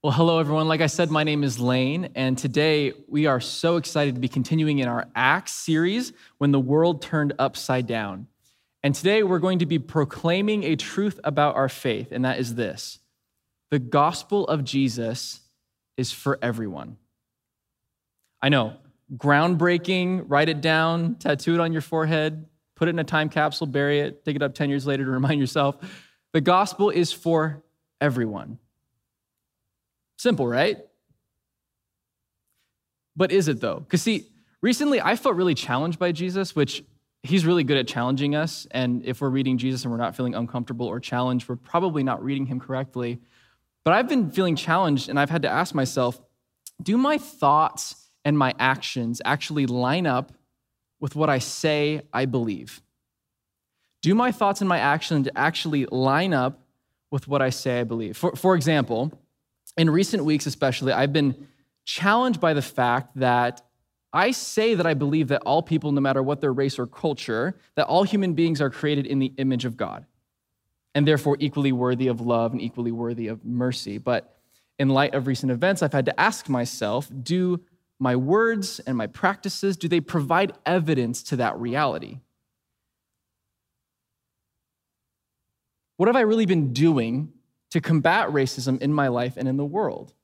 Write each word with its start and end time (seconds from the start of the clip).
Well, 0.00 0.12
hello, 0.12 0.38
everyone. 0.38 0.68
Like 0.68 0.80
I 0.80 0.86
said, 0.86 1.10
my 1.10 1.24
name 1.24 1.42
is 1.42 1.58
Lane, 1.58 2.10
and 2.14 2.38
today 2.38 2.92
we 3.08 3.26
are 3.26 3.40
so 3.40 3.78
excited 3.78 4.14
to 4.14 4.20
be 4.20 4.28
continuing 4.28 4.78
in 4.78 4.86
our 4.86 5.08
Acts 5.16 5.52
series 5.52 6.12
when 6.36 6.52
the 6.52 6.60
world 6.60 7.02
turned 7.02 7.32
upside 7.40 7.88
down. 7.88 8.28
And 8.84 8.94
today 8.94 9.24
we're 9.24 9.40
going 9.40 9.58
to 9.58 9.66
be 9.66 9.80
proclaiming 9.80 10.62
a 10.62 10.76
truth 10.76 11.18
about 11.24 11.56
our 11.56 11.68
faith, 11.68 12.12
and 12.12 12.24
that 12.24 12.38
is 12.38 12.54
this 12.54 13.00
the 13.72 13.80
gospel 13.80 14.46
of 14.46 14.62
Jesus 14.62 15.40
is 15.96 16.12
for 16.12 16.38
everyone. 16.40 16.96
I 18.40 18.50
know, 18.50 18.76
groundbreaking, 19.16 20.26
write 20.28 20.48
it 20.48 20.60
down, 20.60 21.16
tattoo 21.16 21.54
it 21.54 21.60
on 21.60 21.72
your 21.72 21.82
forehead, 21.82 22.46
put 22.76 22.86
it 22.86 22.92
in 22.92 23.00
a 23.00 23.04
time 23.04 23.30
capsule, 23.30 23.66
bury 23.66 23.98
it, 23.98 24.24
dig 24.24 24.36
it 24.36 24.42
up 24.44 24.54
10 24.54 24.70
years 24.70 24.86
later 24.86 25.04
to 25.04 25.10
remind 25.20 25.40
yourself. 25.40 25.76
The 26.34 26.40
gospel 26.40 26.90
is 26.90 27.10
for 27.10 27.64
everyone. 28.00 28.60
Simple, 30.18 30.46
right? 30.46 30.78
But 33.16 33.32
is 33.32 33.48
it 33.48 33.60
though? 33.60 33.80
Because 33.80 34.02
see, 34.02 34.26
recently 34.60 35.00
I 35.00 35.16
felt 35.16 35.36
really 35.36 35.54
challenged 35.54 35.98
by 35.98 36.12
Jesus, 36.12 36.54
which 36.54 36.84
he's 37.22 37.46
really 37.46 37.64
good 37.64 37.76
at 37.76 37.88
challenging 37.88 38.34
us. 38.34 38.66
And 38.70 39.04
if 39.04 39.20
we're 39.20 39.30
reading 39.30 39.58
Jesus 39.58 39.82
and 39.84 39.90
we're 39.90 39.98
not 39.98 40.16
feeling 40.16 40.34
uncomfortable 40.34 40.86
or 40.86 41.00
challenged, 41.00 41.48
we're 41.48 41.56
probably 41.56 42.02
not 42.02 42.22
reading 42.22 42.46
him 42.46 42.60
correctly. 42.60 43.20
But 43.84 43.94
I've 43.94 44.08
been 44.08 44.30
feeling 44.30 44.56
challenged 44.56 45.08
and 45.08 45.18
I've 45.18 45.30
had 45.30 45.42
to 45.42 45.48
ask 45.48 45.74
myself 45.74 46.20
do 46.82 46.96
my 46.96 47.18
thoughts 47.18 48.08
and 48.24 48.38
my 48.38 48.54
actions 48.58 49.20
actually 49.24 49.66
line 49.66 50.06
up 50.06 50.32
with 51.00 51.16
what 51.16 51.30
I 51.30 51.38
say 51.38 52.02
I 52.12 52.26
believe? 52.26 52.82
Do 54.02 54.14
my 54.14 54.30
thoughts 54.30 54.60
and 54.60 54.68
my 54.68 54.78
actions 54.78 55.28
actually 55.34 55.86
line 55.86 56.32
up 56.32 56.60
with 57.10 57.26
what 57.26 57.42
I 57.42 57.50
say 57.50 57.80
I 57.80 57.84
believe? 57.84 58.16
For, 58.16 58.36
for 58.36 58.54
example, 58.54 59.12
in 59.78 59.88
recent 59.88 60.24
weeks, 60.24 60.46
especially, 60.46 60.92
I've 60.92 61.12
been 61.12 61.46
challenged 61.84 62.40
by 62.40 62.52
the 62.52 62.60
fact 62.60 63.16
that 63.16 63.62
I 64.12 64.32
say 64.32 64.74
that 64.74 64.86
I 64.86 64.94
believe 64.94 65.28
that 65.28 65.42
all 65.42 65.62
people, 65.62 65.92
no 65.92 66.00
matter 66.00 66.22
what 66.22 66.40
their 66.40 66.52
race 66.52 66.78
or 66.78 66.86
culture, 66.86 67.58
that 67.76 67.86
all 67.86 68.02
human 68.02 68.34
beings 68.34 68.60
are 68.60 68.70
created 68.70 69.06
in 69.06 69.20
the 69.20 69.32
image 69.38 69.64
of 69.64 69.76
God 69.76 70.04
and 70.94 71.06
therefore 71.06 71.36
equally 71.38 71.72
worthy 71.72 72.08
of 72.08 72.20
love 72.20 72.52
and 72.52 72.60
equally 72.60 72.90
worthy 72.90 73.28
of 73.28 73.44
mercy. 73.44 73.98
But 73.98 74.36
in 74.78 74.88
light 74.88 75.14
of 75.14 75.26
recent 75.26 75.52
events, 75.52 75.82
I've 75.82 75.92
had 75.92 76.06
to 76.06 76.20
ask 76.20 76.48
myself 76.48 77.08
do 77.22 77.60
my 78.00 78.16
words 78.16 78.80
and 78.80 78.96
my 78.96 79.06
practices 79.06 79.76
do 79.76 79.88
they 79.88 80.00
provide 80.00 80.52
evidence 80.66 81.22
to 81.24 81.36
that 81.36 81.58
reality? 81.58 82.20
What 85.96 86.08
have 86.08 86.16
I 86.16 86.20
really 86.20 86.46
been 86.46 86.72
doing 86.72 87.32
to 87.70 87.80
combat 87.80 88.28
racism 88.28 88.80
in 88.80 88.92
my 88.92 89.08
life 89.08 89.36
and 89.36 89.48
in 89.48 89.56
the 89.56 89.64
world? 89.64 90.14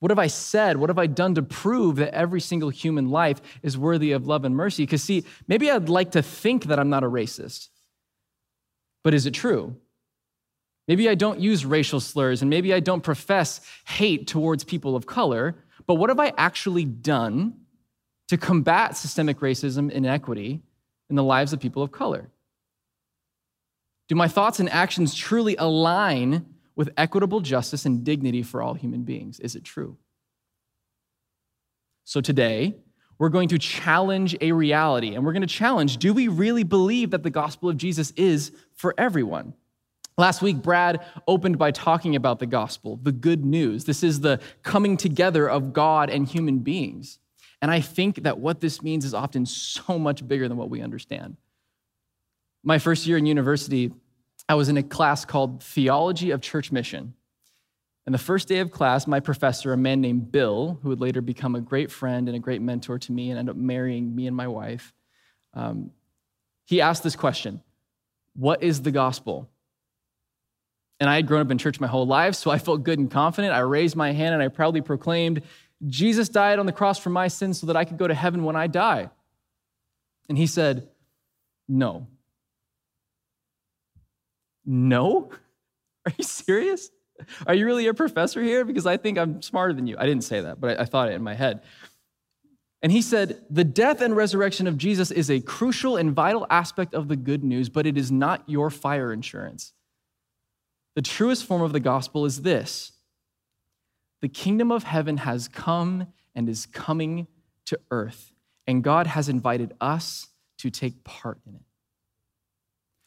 What 0.00 0.10
have 0.10 0.18
I 0.18 0.26
said? 0.26 0.78
What 0.78 0.90
have 0.90 0.98
I 0.98 1.06
done 1.06 1.36
to 1.36 1.42
prove 1.42 1.96
that 1.96 2.12
every 2.12 2.40
single 2.40 2.70
human 2.70 3.08
life 3.08 3.40
is 3.62 3.78
worthy 3.78 4.10
of 4.10 4.26
love 4.26 4.44
and 4.44 4.56
mercy? 4.56 4.82
Because, 4.82 5.02
see, 5.02 5.24
maybe 5.46 5.70
I'd 5.70 5.88
like 5.88 6.10
to 6.12 6.22
think 6.22 6.64
that 6.64 6.80
I'm 6.80 6.90
not 6.90 7.04
a 7.04 7.08
racist, 7.08 7.68
but 9.04 9.14
is 9.14 9.26
it 9.26 9.30
true? 9.30 9.76
Maybe 10.88 11.08
I 11.08 11.14
don't 11.14 11.38
use 11.38 11.64
racial 11.64 12.00
slurs 12.00 12.42
and 12.42 12.50
maybe 12.50 12.74
I 12.74 12.80
don't 12.80 13.02
profess 13.02 13.60
hate 13.86 14.26
towards 14.26 14.64
people 14.64 14.96
of 14.96 15.06
color, 15.06 15.54
but 15.86 15.94
what 15.94 16.10
have 16.10 16.18
I 16.18 16.32
actually 16.36 16.84
done 16.84 17.54
to 18.26 18.36
combat 18.36 18.96
systemic 18.96 19.38
racism 19.38 19.78
and 19.78 19.92
inequity 19.92 20.62
in 21.10 21.16
the 21.16 21.22
lives 21.22 21.52
of 21.52 21.60
people 21.60 21.82
of 21.82 21.92
color? 21.92 22.28
Do 24.12 24.16
my 24.16 24.28
thoughts 24.28 24.60
and 24.60 24.68
actions 24.68 25.14
truly 25.14 25.56
align 25.56 26.44
with 26.76 26.90
equitable 26.98 27.40
justice 27.40 27.86
and 27.86 28.04
dignity 28.04 28.42
for 28.42 28.60
all 28.60 28.74
human 28.74 29.04
beings? 29.04 29.40
Is 29.40 29.56
it 29.56 29.64
true? 29.64 29.96
So 32.04 32.20
today, 32.20 32.74
we're 33.18 33.30
going 33.30 33.48
to 33.48 33.58
challenge 33.58 34.36
a 34.42 34.52
reality, 34.52 35.14
and 35.14 35.24
we're 35.24 35.32
going 35.32 35.40
to 35.40 35.46
challenge 35.46 35.96
do 35.96 36.12
we 36.12 36.28
really 36.28 36.62
believe 36.62 37.12
that 37.12 37.22
the 37.22 37.30
gospel 37.30 37.70
of 37.70 37.78
Jesus 37.78 38.10
is 38.10 38.52
for 38.74 38.94
everyone? 38.98 39.54
Last 40.18 40.42
week, 40.42 40.58
Brad 40.58 41.02
opened 41.26 41.56
by 41.56 41.70
talking 41.70 42.14
about 42.14 42.38
the 42.38 42.44
gospel, 42.44 43.00
the 43.02 43.12
good 43.12 43.46
news. 43.46 43.86
This 43.86 44.02
is 44.02 44.20
the 44.20 44.40
coming 44.62 44.98
together 44.98 45.48
of 45.48 45.72
God 45.72 46.10
and 46.10 46.28
human 46.28 46.58
beings. 46.58 47.18
And 47.62 47.70
I 47.70 47.80
think 47.80 48.24
that 48.24 48.38
what 48.38 48.60
this 48.60 48.82
means 48.82 49.06
is 49.06 49.14
often 49.14 49.46
so 49.46 49.98
much 49.98 50.28
bigger 50.28 50.50
than 50.50 50.58
what 50.58 50.68
we 50.68 50.82
understand. 50.82 51.38
My 52.62 52.78
first 52.78 53.06
year 53.06 53.16
in 53.16 53.24
university, 53.24 53.90
I 54.52 54.54
was 54.54 54.68
in 54.68 54.76
a 54.76 54.82
class 54.82 55.24
called 55.24 55.62
Theology 55.62 56.30
of 56.30 56.42
Church 56.42 56.70
Mission. 56.70 57.14
And 58.04 58.14
the 58.14 58.18
first 58.18 58.48
day 58.48 58.58
of 58.58 58.70
class, 58.70 59.06
my 59.06 59.18
professor, 59.18 59.72
a 59.72 59.78
man 59.78 60.02
named 60.02 60.30
Bill, 60.30 60.78
who 60.82 60.90
would 60.90 61.00
later 61.00 61.22
become 61.22 61.54
a 61.54 61.60
great 61.62 61.90
friend 61.90 62.28
and 62.28 62.36
a 62.36 62.38
great 62.38 62.60
mentor 62.60 62.98
to 62.98 63.12
me 63.12 63.30
and 63.30 63.38
end 63.38 63.48
up 63.48 63.56
marrying 63.56 64.14
me 64.14 64.26
and 64.26 64.36
my 64.36 64.46
wife, 64.46 64.92
um, 65.54 65.90
he 66.66 66.82
asked 66.82 67.02
this 67.02 67.16
question 67.16 67.62
What 68.34 68.62
is 68.62 68.82
the 68.82 68.90
gospel? 68.90 69.48
And 71.00 71.08
I 71.08 71.14
had 71.14 71.26
grown 71.26 71.40
up 71.40 71.50
in 71.50 71.56
church 71.56 71.80
my 71.80 71.86
whole 71.86 72.06
life, 72.06 72.34
so 72.34 72.50
I 72.50 72.58
felt 72.58 72.82
good 72.82 72.98
and 72.98 73.10
confident. 73.10 73.54
I 73.54 73.60
raised 73.60 73.96
my 73.96 74.12
hand 74.12 74.34
and 74.34 74.42
I 74.42 74.48
proudly 74.48 74.82
proclaimed, 74.82 75.40
Jesus 75.86 76.28
died 76.28 76.58
on 76.58 76.66
the 76.66 76.72
cross 76.72 76.98
for 76.98 77.08
my 77.08 77.28
sins 77.28 77.58
so 77.58 77.68
that 77.68 77.76
I 77.78 77.86
could 77.86 77.96
go 77.96 78.06
to 78.06 78.14
heaven 78.14 78.44
when 78.44 78.54
I 78.54 78.66
die. 78.66 79.08
And 80.28 80.36
he 80.36 80.46
said, 80.46 80.90
No. 81.66 82.06
No? 84.64 85.30
Are 86.06 86.12
you 86.16 86.24
serious? 86.24 86.90
Are 87.46 87.54
you 87.54 87.66
really 87.66 87.86
a 87.86 87.94
professor 87.94 88.42
here? 88.42 88.64
Because 88.64 88.86
I 88.86 88.96
think 88.96 89.18
I'm 89.18 89.42
smarter 89.42 89.72
than 89.72 89.86
you. 89.86 89.96
I 89.98 90.06
didn't 90.06 90.24
say 90.24 90.40
that, 90.40 90.60
but 90.60 90.80
I, 90.80 90.84
thought 90.84 91.08
it 91.08 91.14
in 91.14 91.22
my 91.22 91.34
head. 91.34 91.62
And 92.82 92.90
he 92.90 93.02
said, 93.02 93.44
The 93.48 93.64
death 93.64 94.00
and 94.00 94.16
resurrection 94.16 94.66
of 94.66 94.76
Jesus 94.76 95.10
is 95.10 95.30
a 95.30 95.40
crucial 95.40 95.96
and 95.96 96.12
vital 96.12 96.46
aspect 96.50 96.94
of 96.94 97.08
the 97.08 97.16
good 97.16 97.44
news, 97.44 97.68
but 97.68 97.86
it 97.86 97.96
is 97.96 98.10
not 98.10 98.42
your 98.48 98.70
fire 98.70 99.12
insurance. 99.12 99.72
The 100.96 101.02
truest 101.02 101.44
form 101.44 101.62
of 101.62 101.72
the 101.72 101.80
gospel 101.80 102.24
is 102.24 102.42
this 102.42 102.92
the 104.20 104.28
kingdom 104.28 104.70
of 104.70 104.84
heaven 104.84 105.18
has 105.18 105.48
come 105.48 106.08
and 106.34 106.48
is 106.48 106.66
coming 106.66 107.26
to 107.66 107.78
earth, 107.90 108.32
and 108.66 108.82
God 108.82 109.06
has 109.06 109.28
invited 109.28 109.74
us 109.80 110.28
to 110.58 110.70
take 110.70 111.04
part 111.04 111.38
in 111.46 111.54
it. 111.54 111.62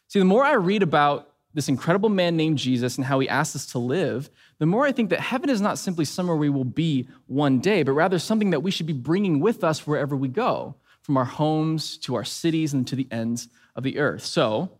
See, 0.08 0.18
the 0.18 0.24
more 0.24 0.44
I 0.44 0.52
read 0.52 0.82
about 0.82 1.32
this 1.56 1.70
incredible 1.70 2.10
man 2.10 2.36
named 2.36 2.58
Jesus 2.58 2.98
and 2.98 3.06
how 3.06 3.18
he 3.18 3.26
asks 3.30 3.56
us 3.56 3.66
to 3.68 3.78
live, 3.78 4.28
the 4.58 4.66
more 4.66 4.86
I 4.86 4.92
think 4.92 5.08
that 5.08 5.20
heaven 5.20 5.48
is 5.48 5.62
not 5.62 5.78
simply 5.78 6.04
somewhere 6.04 6.36
we 6.36 6.50
will 6.50 6.66
be 6.66 7.08
one 7.28 7.60
day, 7.60 7.82
but 7.82 7.92
rather 7.92 8.18
something 8.18 8.50
that 8.50 8.60
we 8.60 8.70
should 8.70 8.84
be 8.84 8.92
bringing 8.92 9.40
with 9.40 9.64
us 9.64 9.86
wherever 9.86 10.14
we 10.14 10.28
go, 10.28 10.74
from 11.00 11.16
our 11.16 11.24
homes 11.24 11.96
to 11.98 12.14
our 12.14 12.24
cities 12.24 12.74
and 12.74 12.86
to 12.88 12.94
the 12.94 13.08
ends 13.10 13.48
of 13.74 13.84
the 13.84 13.98
earth. 13.98 14.22
So, 14.22 14.70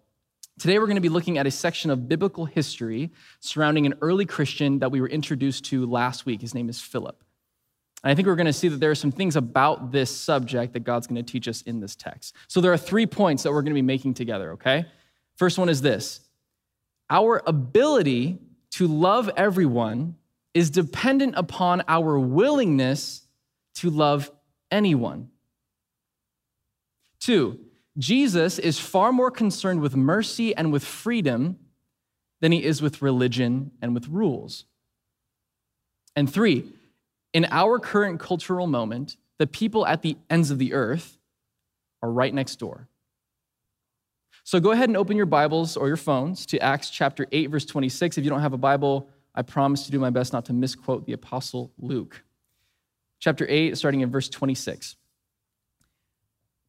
today 0.59 0.79
we're 0.79 0.85
going 0.85 0.97
to 0.97 1.01
be 1.01 1.09
looking 1.09 1.39
at 1.39 1.47
a 1.47 1.51
section 1.51 1.91
of 1.91 2.11
biblical 2.11 2.45
history 2.45 3.11
surrounding 3.41 3.87
an 3.87 3.95
early 4.03 4.27
Christian 4.27 4.81
that 4.81 4.91
we 4.91 5.01
were 5.01 5.09
introduced 5.09 5.65
to 5.67 5.87
last 5.87 6.27
week. 6.27 6.43
His 6.43 6.55
name 6.55 6.69
is 6.69 6.79
Philip. 6.79 7.25
And 8.05 8.11
I 8.11 8.15
think 8.15 8.29
we're 8.29 8.37
going 8.37 8.49
to 8.49 8.53
see 8.53 8.69
that 8.69 8.81
there 8.81 8.91
are 8.91 8.95
some 8.95 9.13
things 9.13 9.35
about 9.35 9.93
this 9.93 10.15
subject 10.15 10.75
that 10.75 10.81
God's 10.81 11.07
going 11.07 11.25
to 11.25 11.33
teach 11.33 11.49
us 11.49 11.63
in 11.63 11.81
this 11.81 11.97
text. 11.97 12.35
So, 12.49 12.61
there 12.61 12.75
are 12.75 12.77
three 12.77 13.07
points 13.07 13.45
that 13.45 13.53
we're 13.53 13.63
going 13.63 13.73
to 13.73 13.75
be 13.75 13.81
making 13.81 14.13
together, 14.13 14.53
okay? 14.53 14.85
First 15.37 15.57
one 15.57 15.71
is 15.71 15.81
this 15.81 16.26
our 17.09 17.43
ability 17.47 18.39
to 18.73 18.87
love 18.87 19.31
everyone 19.37 20.17
is 20.55 20.71
dependent 20.71 21.35
upon 21.37 21.83
our 21.89 22.19
willingness 22.19 23.23
to 23.77 23.91
love 23.91 24.31
anyone. 24.71 25.29
Two, 27.21 27.59
Jesus 27.99 28.59
is 28.59 28.79
far 28.79 29.13
more 29.13 29.31
concerned 29.31 29.81
with 29.81 29.97
mercy 29.97 30.55
and 30.55 30.73
with 30.73 30.85
freedom 30.85 31.59
than 32.41 32.53
he 32.53 32.63
is 32.63 32.83
with 32.83 33.03
religion 33.03 33.71
and 33.81 33.95
with 33.95 34.09
rules. 34.09 34.65
And 36.15 36.33
three, 36.33 36.65
in 37.33 37.47
our 37.51 37.79
current 37.79 38.21
cultural 38.21 38.67
moment, 38.67 39.17
the 39.39 39.47
people 39.47 39.87
at 39.87 40.03
the 40.03 40.17
ends 40.31 40.51
of 40.51 40.59
the 40.59 40.73
earth 40.73 41.19
are 42.03 42.11
right 42.11 42.33
next 42.33 42.57
door. 42.57 42.89
So 44.47 44.61
go 44.61 44.71
ahead 44.71 44.89
and 44.89 44.97
open 44.97 45.17
your 45.17 45.27
Bibles 45.27 45.77
or 45.77 45.89
your 45.89 45.97
phones 45.97 46.47
to 46.47 46.59
Acts 46.61 46.89
chapter 46.89 47.27
8, 47.33 47.51
verse 47.51 47.65
26. 47.65 48.17
If 48.17 48.23
you 48.23 48.31
don't 48.31 48.43
have 48.43 48.53
a 48.53 48.57
Bible, 48.57 49.11
I 49.35 49.43
promise 49.43 49.87
to 49.87 49.91
do 49.91 49.99
my 49.99 50.11
best 50.11 50.33
not 50.33 50.45
to 50.45 50.53
misquote 50.53 51.05
the 51.05 51.15
Apostle 51.15 51.73
Luke. 51.79 52.23
Chapter 53.19 53.45
8, 53.49 53.77
starting 53.77 54.03
in 54.03 54.11
verse 54.13 54.29
26. 54.29 54.95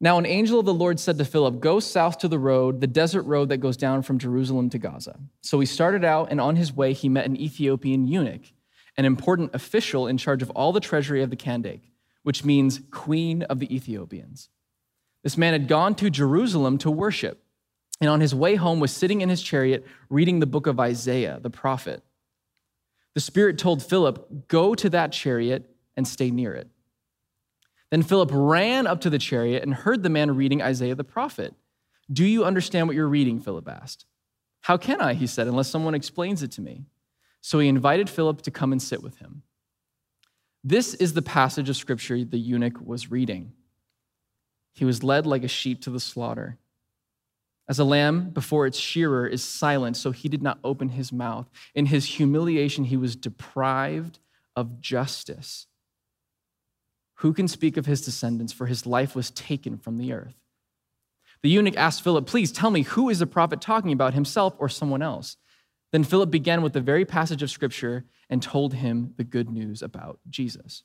Now, 0.00 0.18
an 0.18 0.26
angel 0.26 0.58
of 0.58 0.66
the 0.66 0.74
Lord 0.74 0.98
said 0.98 1.18
to 1.18 1.24
Philip, 1.24 1.60
Go 1.60 1.78
south 1.78 2.18
to 2.18 2.26
the 2.26 2.36
road, 2.40 2.80
the 2.80 2.88
desert 2.88 3.22
road 3.22 3.48
that 3.50 3.58
goes 3.58 3.76
down 3.76 4.02
from 4.02 4.18
Jerusalem 4.18 4.70
to 4.70 4.78
Gaza. 4.78 5.16
So 5.42 5.60
he 5.60 5.66
started 5.66 6.04
out, 6.04 6.32
and 6.32 6.40
on 6.40 6.56
his 6.56 6.72
way, 6.72 6.92
he 6.94 7.08
met 7.08 7.26
an 7.26 7.40
Ethiopian 7.40 8.08
eunuch, 8.08 8.52
an 8.96 9.04
important 9.04 9.54
official 9.54 10.08
in 10.08 10.18
charge 10.18 10.42
of 10.42 10.50
all 10.50 10.72
the 10.72 10.80
treasury 10.80 11.22
of 11.22 11.30
the 11.30 11.36
Kandake, 11.36 11.92
which 12.24 12.44
means 12.44 12.80
queen 12.90 13.44
of 13.44 13.60
the 13.60 13.72
Ethiopians. 13.72 14.48
This 15.22 15.38
man 15.38 15.52
had 15.52 15.68
gone 15.68 15.94
to 15.94 16.10
Jerusalem 16.10 16.78
to 16.78 16.90
worship 16.90 17.44
and 18.00 18.08
on 18.08 18.20
his 18.20 18.34
way 18.34 18.54
home 18.54 18.80
was 18.80 18.92
sitting 18.92 19.20
in 19.20 19.28
his 19.28 19.42
chariot 19.42 19.86
reading 20.08 20.38
the 20.38 20.46
book 20.46 20.66
of 20.66 20.78
Isaiah, 20.78 21.38
the 21.40 21.50
prophet. 21.50 22.02
the 23.14 23.20
Spirit 23.20 23.58
told 23.58 23.82
Philip, 23.82 24.48
Go 24.48 24.74
to 24.74 24.90
that 24.90 25.12
chariot 25.12 25.68
and 25.96 26.06
stay 26.06 26.30
near 26.30 26.54
it. 26.54 26.68
Then 27.90 28.02
Philip 28.02 28.30
ran 28.32 28.86
up 28.86 29.00
to 29.00 29.10
the 29.10 29.18
chariot 29.18 29.62
and 29.62 29.74
heard 29.74 30.02
the 30.02 30.10
man 30.10 30.36
reading 30.36 30.62
Isaiah 30.62 30.94
the 30.94 31.04
prophet. 31.04 31.54
Do 32.12 32.24
you 32.24 32.44
understand 32.44 32.86
what 32.86 32.96
you're 32.96 33.08
reading? 33.08 33.40
Philip 33.40 33.68
asked. 33.68 34.04
How 34.62 34.76
can 34.76 35.00
I, 35.00 35.14
he 35.14 35.26
said, 35.26 35.46
unless 35.46 35.68
someone 35.68 35.94
explains 35.94 36.42
it 36.42 36.52
to 36.52 36.60
me? 36.60 36.84
So 37.40 37.58
he 37.58 37.68
invited 37.68 38.10
Philip 38.10 38.42
to 38.42 38.50
come 38.50 38.72
and 38.72 38.82
sit 38.82 39.02
with 39.02 39.18
him. 39.18 39.42
This 40.64 40.94
is 40.94 41.14
the 41.14 41.22
passage 41.22 41.68
of 41.68 41.76
scripture 41.76 42.24
the 42.24 42.38
eunuch 42.38 42.78
was 42.80 43.10
reading. 43.10 43.52
He 44.74 44.84
was 44.84 45.02
led 45.02 45.26
like 45.26 45.44
a 45.44 45.48
sheep 45.48 45.80
to 45.82 45.90
the 45.90 46.00
slaughter. 46.00 46.58
As 47.68 47.78
a 47.78 47.84
lamb 47.84 48.30
before 48.30 48.66
its 48.66 48.78
shearer 48.78 49.26
is 49.26 49.44
silent, 49.44 49.96
so 49.96 50.10
he 50.10 50.28
did 50.28 50.42
not 50.42 50.58
open 50.64 50.90
his 50.90 51.12
mouth. 51.12 51.50
In 51.74 51.86
his 51.86 52.06
humiliation, 52.06 52.84
he 52.84 52.96
was 52.96 53.14
deprived 53.14 54.18
of 54.56 54.80
justice. 54.80 55.66
Who 57.16 57.34
can 57.34 57.46
speak 57.46 57.76
of 57.76 57.84
his 57.84 58.00
descendants? 58.00 58.52
For 58.52 58.66
his 58.66 58.86
life 58.86 59.14
was 59.14 59.30
taken 59.30 59.76
from 59.76 59.98
the 59.98 60.12
earth. 60.12 60.36
The 61.42 61.50
eunuch 61.50 61.76
asked 61.76 62.02
Philip, 62.02 62.26
Please 62.26 62.50
tell 62.50 62.70
me, 62.70 62.82
who 62.82 63.10
is 63.10 63.18
the 63.18 63.26
prophet 63.26 63.60
talking 63.60 63.92
about, 63.92 64.14
himself 64.14 64.54
or 64.58 64.68
someone 64.68 65.02
else? 65.02 65.36
Then 65.92 66.04
Philip 66.04 66.30
began 66.30 66.62
with 66.62 66.72
the 66.72 66.80
very 66.80 67.04
passage 67.04 67.42
of 67.42 67.50
scripture 67.50 68.04
and 68.30 68.42
told 68.42 68.74
him 68.74 69.14
the 69.16 69.24
good 69.24 69.50
news 69.50 69.82
about 69.82 70.20
Jesus. 70.28 70.84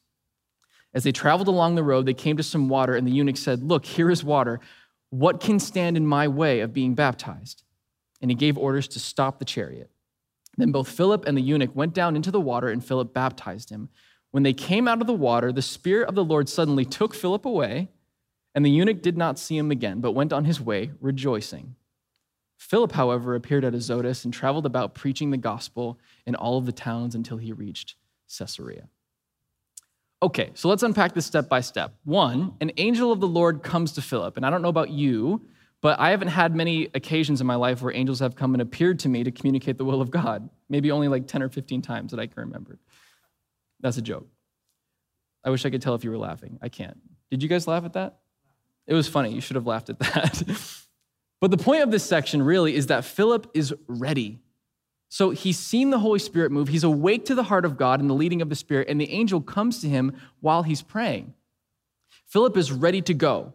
As 0.94 1.04
they 1.04 1.12
traveled 1.12 1.48
along 1.48 1.76
the 1.76 1.84
road, 1.84 2.06
they 2.06 2.14
came 2.14 2.38
to 2.38 2.44
some 2.44 2.70
water, 2.70 2.96
and 2.96 3.08
the 3.08 3.12
eunuch 3.12 3.38
said, 3.38 3.64
Look, 3.64 3.86
here 3.86 4.12
is 4.12 4.24
water. 4.24 4.60
What 5.14 5.40
can 5.40 5.60
stand 5.60 5.96
in 5.96 6.08
my 6.08 6.28
way 6.28 6.62
of 6.62 6.74
being 6.74 6.96
baptized? 6.96 7.62
And 8.20 8.32
he 8.32 8.36
gave 8.36 8.58
orders 8.58 8.88
to 8.88 9.00
stop 9.00 9.38
the 9.38 9.46
chariot. 9.46 9.92
Then 10.58 10.72
both 10.72 10.90
Philip 10.90 11.26
and 11.28 11.38
the 11.38 11.42
eunuch 11.42 11.76
went 11.76 11.94
down 11.94 12.16
into 12.16 12.32
the 12.32 12.42
water, 12.42 12.68
and 12.68 12.84
Philip 12.84 13.14
baptized 13.14 13.70
him. 13.70 13.90
When 14.32 14.42
they 14.42 14.54
came 14.54 14.88
out 14.88 15.02
of 15.02 15.06
the 15.06 15.14
water, 15.14 15.52
the 15.52 15.62
Spirit 15.62 16.10
of 16.10 16.16
the 16.16 16.24
Lord 16.24 16.50
suddenly 16.50 16.84
took 16.84 17.14
Philip 17.14 17.46
away, 17.46 17.90
and 18.56 18.66
the 18.66 18.72
eunuch 18.72 19.04
did 19.04 19.16
not 19.16 19.38
see 19.38 19.56
him 19.56 19.70
again, 19.70 20.02
but 20.02 20.14
went 20.14 20.34
on 20.34 20.46
his 20.46 20.60
way, 20.60 20.90
rejoicing. 21.00 21.76
Philip, 22.58 22.94
however, 22.94 23.36
appeared 23.36 23.66
at 23.66 23.76
Azotus 23.76 24.26
and 24.26 24.34
traveled 24.34 24.66
about 24.66 24.96
preaching 24.96 25.30
the 25.30 25.38
gospel 25.38 26.00
in 26.26 26.34
all 26.34 26.58
of 26.58 26.66
the 26.66 26.72
towns 26.72 27.14
until 27.14 27.38
he 27.38 27.54
reached 27.54 27.94
Caesarea. 28.36 28.90
Okay, 30.24 30.52
so 30.54 30.70
let's 30.70 30.84
unpack 30.84 31.14
this 31.14 31.26
step 31.26 31.50
by 31.50 31.60
step. 31.60 31.96
One, 32.06 32.54
an 32.62 32.72
angel 32.78 33.12
of 33.12 33.20
the 33.20 33.28
Lord 33.28 33.62
comes 33.62 33.92
to 33.92 34.02
Philip, 34.02 34.38
and 34.38 34.46
I 34.46 34.50
don't 34.50 34.62
know 34.62 34.70
about 34.70 34.90
you, 34.90 35.46
but 35.82 36.00
I 36.00 36.12
haven't 36.12 36.30
had 36.30 36.56
many 36.56 36.86
occasions 36.94 37.42
in 37.42 37.48
my 37.48 37.56
life 37.56 37.82
where 37.82 37.94
angels 37.94 38.22
have 38.22 38.34
come 38.34 38.56
and 38.56 38.62
appeared 38.62 39.00
to 39.00 39.10
me 39.10 39.26
to 39.26 39.32
communicate 39.32 39.78
the 39.78 39.84
will 39.84 40.00
of 40.00 40.12
God. 40.12 40.50
Maybe 40.70 40.92
only 40.92 41.10
like 41.10 41.28
10 41.28 41.44
or 41.44 41.50
15 41.50 41.82
times 41.82 42.12
that 42.12 42.22
I 42.22 42.28
can 42.28 42.42
remember. 42.42 42.80
That's 43.82 43.98
a 43.98 44.02
joke. 44.02 44.30
I 45.44 45.50
wish 45.50 45.66
I 45.66 45.70
could 45.70 45.82
tell 45.82 45.94
if 45.94 46.06
you 46.06 46.12
were 46.12 46.18
laughing. 46.18 46.58
I 46.62 46.70
can't. 46.70 46.98
Did 47.30 47.44
you 47.44 47.50
guys 47.50 47.68
laugh 47.68 47.84
at 47.84 47.92
that? 47.94 48.20
It 48.88 48.94
was 48.94 49.10
funny. 49.10 49.34
You 49.34 49.42
should 49.42 49.58
have 49.58 49.68
laughed 49.68 49.90
at 49.90 50.00
that. 50.00 50.44
But 51.42 51.52
the 51.52 51.58
point 51.58 51.84
of 51.84 51.92
this 51.92 52.06
section 52.06 52.42
really 52.42 52.74
is 52.74 52.88
that 52.88 53.04
Philip 53.04 53.52
is 53.54 53.74
ready. 53.90 54.40
So 55.14 55.30
he's 55.30 55.60
seen 55.60 55.92
the 55.92 56.00
Holy 56.00 56.18
Spirit 56.18 56.52
move. 56.52 56.70
He's 56.70 56.84
awake 56.84 57.26
to 57.26 57.36
the 57.36 57.44
heart 57.44 57.66
of 57.66 57.78
God 57.78 58.00
and 58.00 58.10
the 58.10 58.16
leading 58.16 58.42
of 58.42 58.50
the 58.50 58.56
Spirit, 58.56 58.88
and 58.90 59.00
the 59.00 59.12
angel 59.12 59.42
comes 59.42 59.80
to 59.82 59.88
him 59.88 60.20
while 60.40 60.64
he's 60.64 60.82
praying. 60.82 61.36
Philip 62.26 62.58
is 62.58 62.72
ready 62.72 63.00
to 63.04 63.14
go, 63.14 63.54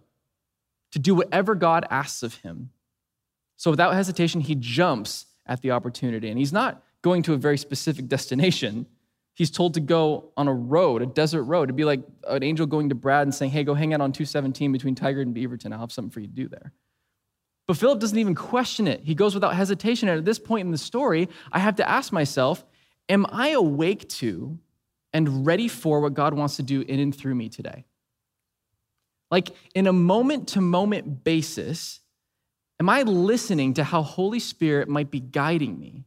to 0.93 1.01
do 1.01 1.17
whatever 1.17 1.57
God 1.57 1.85
asks 1.91 2.23
of 2.23 2.37
him. 2.37 2.71
So 3.57 3.73
without 3.73 3.95
hesitation, 3.95 4.41
he 4.41 4.55
jumps 4.55 5.27
at 5.47 5.61
the 5.61 5.73
opportunity. 5.73 6.29
And 6.29 6.39
he's 6.39 6.53
not 6.53 6.81
going 7.03 7.25
to 7.25 7.33
a 7.33 7.37
very 7.37 7.59
specific 7.59 8.07
destination. 8.17 8.87
He's 9.35 9.51
told 9.51 9.75
to 9.75 9.81
go 9.81 10.31
on 10.37 10.47
a 10.47 10.55
road, 10.55 11.03
a 11.03 11.07
desert 11.07 11.43
road. 11.43 11.65
It'd 11.65 11.75
be 11.75 11.85
like 11.85 12.05
an 12.29 12.45
angel 12.45 12.67
going 12.67 12.91
to 12.91 12.95
Brad 12.95 13.27
and 13.27 13.35
saying, 13.35 13.51
Hey, 13.51 13.65
go 13.65 13.75
hang 13.75 13.93
out 13.93 14.01
on 14.01 14.13
217 14.13 14.71
between 14.71 14.95
Tigard 14.95 15.23
and 15.23 15.35
Beaverton. 15.35 15.73
I'll 15.73 15.81
have 15.81 15.91
something 15.91 16.13
for 16.13 16.21
you 16.21 16.29
to 16.29 16.33
do 16.33 16.47
there. 16.47 16.73
But 17.69 17.77
Philip 17.77 18.01
doesn't 18.01 18.19
even 18.19 18.35
question 18.35 18.89
it. 18.89 19.03
He 19.05 19.15
goes 19.15 19.35
without 19.35 19.55
hesitation. 19.55 20.09
And 20.09 20.19
at 20.19 20.25
this 20.25 20.39
point 20.39 20.65
in 20.65 20.73
the 20.73 20.79
story, 20.79 21.29
I 21.53 21.59
have 21.59 21.77
to 21.77 21.89
ask 21.89 22.13
myself, 22.13 22.65
am 23.11 23.27
I 23.31 23.51
awake 23.51 24.09
to 24.09 24.59
and 25.13 25.47
ready 25.47 25.69
for 25.69 26.01
what 26.01 26.15
God 26.15 26.33
wants 26.33 26.57
to 26.57 26.63
do 26.63 26.81
in 26.81 26.99
and 26.99 27.15
through 27.15 27.35
me 27.35 27.51
today? 27.51 27.85
Like 29.31 29.51
in 29.75 29.87
a 29.87 29.93
moment 29.93 30.49
to 30.49 30.63
moment 30.63 31.23
basis, 31.25 32.01
am 32.81 32.89
I 32.89 33.03
listening 33.03 33.75
to 33.75 33.85
how 33.85 34.01
Holy 34.01 34.41
Spirit 34.41 34.89
might 34.89 35.11
be 35.11 35.21
guiding 35.21 35.79
me? 35.79 36.07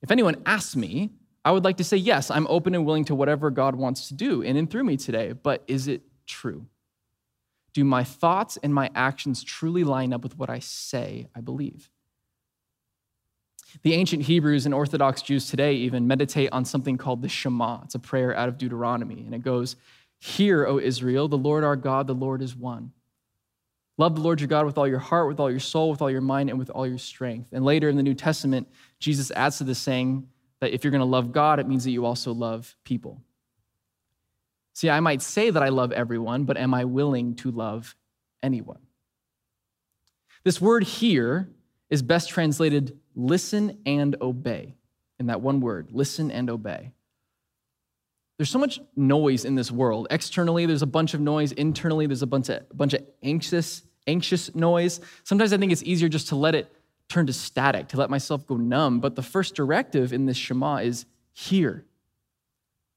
If 0.00 0.12
anyone 0.12 0.36
asks 0.46 0.76
me, 0.76 1.10
I 1.44 1.50
would 1.50 1.64
like 1.64 1.78
to 1.78 1.84
say, 1.84 1.96
yes, 1.96 2.30
I'm 2.30 2.46
open 2.46 2.76
and 2.76 2.86
willing 2.86 3.06
to 3.06 3.16
whatever 3.16 3.50
God 3.50 3.74
wants 3.74 4.06
to 4.08 4.14
do 4.14 4.42
in 4.42 4.56
and 4.56 4.70
through 4.70 4.84
me 4.84 4.96
today, 4.96 5.32
but 5.32 5.64
is 5.66 5.88
it 5.88 6.02
true? 6.26 6.66
Do 7.72 7.84
my 7.84 8.04
thoughts 8.04 8.58
and 8.62 8.74
my 8.74 8.90
actions 8.94 9.44
truly 9.44 9.84
line 9.84 10.12
up 10.12 10.22
with 10.22 10.38
what 10.38 10.50
I 10.50 10.58
say 10.58 11.28
I 11.34 11.40
believe? 11.40 11.90
The 13.82 13.94
ancient 13.94 14.22
Hebrews 14.22 14.66
and 14.66 14.74
Orthodox 14.74 15.22
Jews 15.22 15.48
today 15.48 15.74
even 15.74 16.06
meditate 16.06 16.50
on 16.52 16.64
something 16.64 16.96
called 16.96 17.22
the 17.22 17.28
Shema. 17.28 17.82
It's 17.84 17.94
a 17.94 18.00
prayer 18.00 18.34
out 18.36 18.48
of 18.48 18.58
Deuteronomy, 18.58 19.20
and 19.20 19.34
it 19.34 19.42
goes, 19.42 19.76
Hear, 20.18 20.66
O 20.66 20.78
Israel, 20.78 21.28
the 21.28 21.38
Lord 21.38 21.64
our 21.64 21.76
God, 21.76 22.06
the 22.06 22.14
Lord 22.14 22.42
is 22.42 22.56
one. 22.56 22.92
Love 23.96 24.14
the 24.14 24.22
Lord 24.22 24.40
your 24.40 24.48
God 24.48 24.66
with 24.66 24.78
all 24.78 24.88
your 24.88 24.98
heart, 24.98 25.28
with 25.28 25.38
all 25.40 25.50
your 25.50 25.60
soul, 25.60 25.90
with 25.90 26.02
all 26.02 26.10
your 26.10 26.20
mind, 26.20 26.50
and 26.50 26.58
with 26.58 26.70
all 26.70 26.86
your 26.86 26.98
strength. 26.98 27.50
And 27.52 27.64
later 27.64 27.88
in 27.88 27.96
the 27.96 28.02
New 28.02 28.14
Testament, 28.14 28.66
Jesus 28.98 29.30
adds 29.30 29.58
to 29.58 29.64
this 29.64 29.78
saying 29.78 30.26
that 30.60 30.72
if 30.72 30.84
you're 30.84 30.90
going 30.90 31.00
to 31.00 31.04
love 31.04 31.32
God, 31.32 31.60
it 31.60 31.68
means 31.68 31.84
that 31.84 31.90
you 31.90 32.04
also 32.04 32.32
love 32.32 32.76
people. 32.84 33.22
See, 34.80 34.88
I 34.88 35.00
might 35.00 35.20
say 35.20 35.50
that 35.50 35.62
I 35.62 35.68
love 35.68 35.92
everyone, 35.92 36.44
but 36.44 36.56
am 36.56 36.72
I 36.72 36.86
willing 36.86 37.34
to 37.34 37.50
love 37.50 37.94
anyone? 38.42 38.78
This 40.42 40.58
word 40.58 40.84
here 40.84 41.50
is 41.90 42.00
best 42.00 42.30
translated 42.30 42.98
listen 43.14 43.76
and 43.84 44.16
obey 44.22 44.76
in 45.18 45.26
that 45.26 45.42
one 45.42 45.60
word 45.60 45.88
listen 45.92 46.30
and 46.30 46.48
obey. 46.48 46.92
There's 48.38 48.48
so 48.48 48.58
much 48.58 48.80
noise 48.96 49.44
in 49.44 49.54
this 49.54 49.70
world. 49.70 50.06
Externally, 50.08 50.64
there's 50.64 50.80
a 50.80 50.86
bunch 50.86 51.12
of 51.12 51.20
noise. 51.20 51.52
Internally, 51.52 52.06
there's 52.06 52.22
a 52.22 52.26
bunch 52.26 52.48
of, 52.48 52.62
a 52.70 52.74
bunch 52.74 52.94
of 52.94 53.02
anxious, 53.22 53.82
anxious 54.06 54.54
noise. 54.54 55.02
Sometimes 55.24 55.52
I 55.52 55.58
think 55.58 55.72
it's 55.72 55.82
easier 55.82 56.08
just 56.08 56.28
to 56.28 56.36
let 56.36 56.54
it 56.54 56.74
turn 57.10 57.26
to 57.26 57.34
static, 57.34 57.88
to 57.88 57.98
let 57.98 58.08
myself 58.08 58.46
go 58.46 58.56
numb. 58.56 59.00
But 59.00 59.14
the 59.14 59.22
first 59.22 59.54
directive 59.54 60.14
in 60.14 60.24
this 60.24 60.38
Shema 60.38 60.76
is 60.76 61.04
hear, 61.34 61.84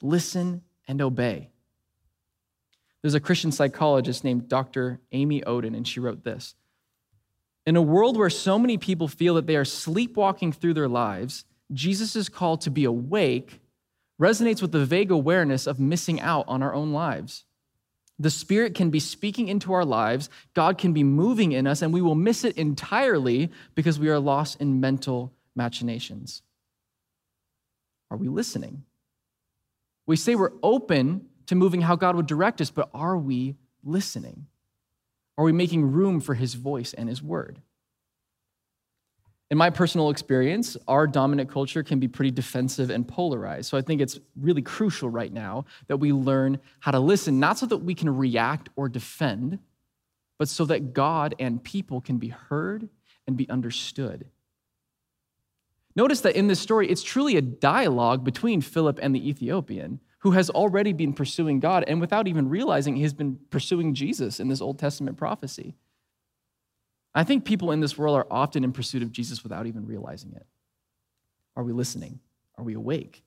listen, 0.01 0.61
and 0.87 1.01
obey. 1.01 1.49
There's 3.03 3.13
a 3.13 3.19
Christian 3.19 3.51
psychologist 3.51 4.23
named 4.23 4.47
Dr. 4.47 5.01
Amy 5.11 5.41
Oden, 5.41 5.75
and 5.75 5.87
she 5.87 5.99
wrote 5.99 6.23
this 6.23 6.55
In 7.67 7.75
a 7.75 7.81
world 7.81 8.17
where 8.17 8.29
so 8.29 8.57
many 8.57 8.77
people 8.77 9.07
feel 9.07 9.35
that 9.35 9.45
they 9.45 9.57
are 9.57 9.65
sleepwalking 9.65 10.53
through 10.53 10.73
their 10.73 10.87
lives, 10.87 11.43
Jesus' 11.71 12.29
call 12.29 12.57
to 12.57 12.71
be 12.71 12.85
awake 12.85 13.59
resonates 14.21 14.61
with 14.61 14.71
the 14.71 14.85
vague 14.85 15.11
awareness 15.11 15.67
of 15.67 15.79
missing 15.79 16.21
out 16.21 16.45
on 16.47 16.63
our 16.63 16.73
own 16.73 16.93
lives. 16.93 17.45
The 18.19 18.29
Spirit 18.29 18.73
can 18.73 18.89
be 18.89 18.99
speaking 18.99 19.49
into 19.49 19.73
our 19.73 19.83
lives, 19.83 20.29
God 20.53 20.77
can 20.77 20.93
be 20.93 21.03
moving 21.03 21.51
in 21.51 21.67
us, 21.67 21.81
and 21.81 21.91
we 21.91 22.01
will 22.01 22.15
miss 22.15 22.45
it 22.45 22.57
entirely 22.57 23.51
because 23.75 23.99
we 23.99 24.07
are 24.07 24.19
lost 24.19 24.61
in 24.61 24.79
mental 24.79 25.33
machinations. 25.55 26.41
Are 28.09 28.17
we 28.17 28.29
listening? 28.29 28.83
We 30.05 30.15
say 30.15 30.35
we're 30.35 30.51
open 30.61 31.27
to 31.47 31.55
moving 31.55 31.81
how 31.81 31.95
God 31.95 32.15
would 32.15 32.27
direct 32.27 32.61
us, 32.61 32.71
but 32.71 32.89
are 32.93 33.17
we 33.17 33.55
listening? 33.83 34.47
Are 35.37 35.43
we 35.43 35.51
making 35.51 35.91
room 35.91 36.19
for 36.19 36.35
his 36.35 36.53
voice 36.53 36.93
and 36.93 37.09
his 37.09 37.21
word? 37.21 37.61
In 39.51 39.57
my 39.57 39.69
personal 39.69 40.09
experience, 40.09 40.77
our 40.87 41.05
dominant 41.05 41.49
culture 41.49 41.83
can 41.83 41.99
be 41.99 42.07
pretty 42.07 42.31
defensive 42.31 42.89
and 42.89 43.07
polarized. 43.07 43.69
So 43.69 43.77
I 43.77 43.81
think 43.81 44.01
it's 44.01 44.19
really 44.35 44.63
crucial 44.63 45.09
right 45.09 45.31
now 45.31 45.65
that 45.87 45.97
we 45.97 46.11
learn 46.11 46.59
how 46.79 46.91
to 46.91 46.99
listen, 46.99 47.39
not 47.39 47.59
so 47.59 47.67
that 47.67 47.77
we 47.77 47.93
can 47.93 48.15
react 48.15 48.69
or 48.75 48.89
defend, 48.89 49.59
but 50.39 50.47
so 50.47 50.65
that 50.65 50.93
God 50.93 51.35
and 51.39 51.63
people 51.63 52.01
can 52.01 52.17
be 52.17 52.29
heard 52.29 52.89
and 53.27 53.37
be 53.37 53.47
understood. 53.49 54.25
Notice 55.95 56.21
that 56.21 56.35
in 56.35 56.47
this 56.47 56.59
story, 56.59 56.89
it's 56.89 57.03
truly 57.03 57.37
a 57.37 57.41
dialogue 57.41 58.23
between 58.23 58.61
Philip 58.61 58.97
and 59.01 59.13
the 59.13 59.29
Ethiopian 59.29 59.99
who 60.23 60.31
has 60.31 60.49
already 60.49 60.93
been 60.93 61.11
pursuing 61.11 61.59
God 61.59 61.83
and 61.85 61.99
without 61.99 62.29
even 62.29 62.47
realizing 62.47 62.95
he's 62.95 63.13
been 63.13 63.37
pursuing 63.49 63.93
Jesus 63.93 64.39
in 64.39 64.47
this 64.47 64.61
Old 64.61 64.79
Testament 64.79 65.17
prophecy. 65.17 65.75
I 67.13 67.25
think 67.25 67.43
people 67.43 67.71
in 67.71 67.81
this 67.81 67.97
world 67.97 68.15
are 68.15 68.25
often 68.31 68.63
in 68.63 68.71
pursuit 68.71 69.03
of 69.03 69.11
Jesus 69.11 69.43
without 69.43 69.67
even 69.67 69.85
realizing 69.85 70.31
it. 70.31 70.45
Are 71.57 71.63
we 71.63 71.73
listening? 71.73 72.21
Are 72.57 72.63
we 72.63 72.73
awake? 72.73 73.21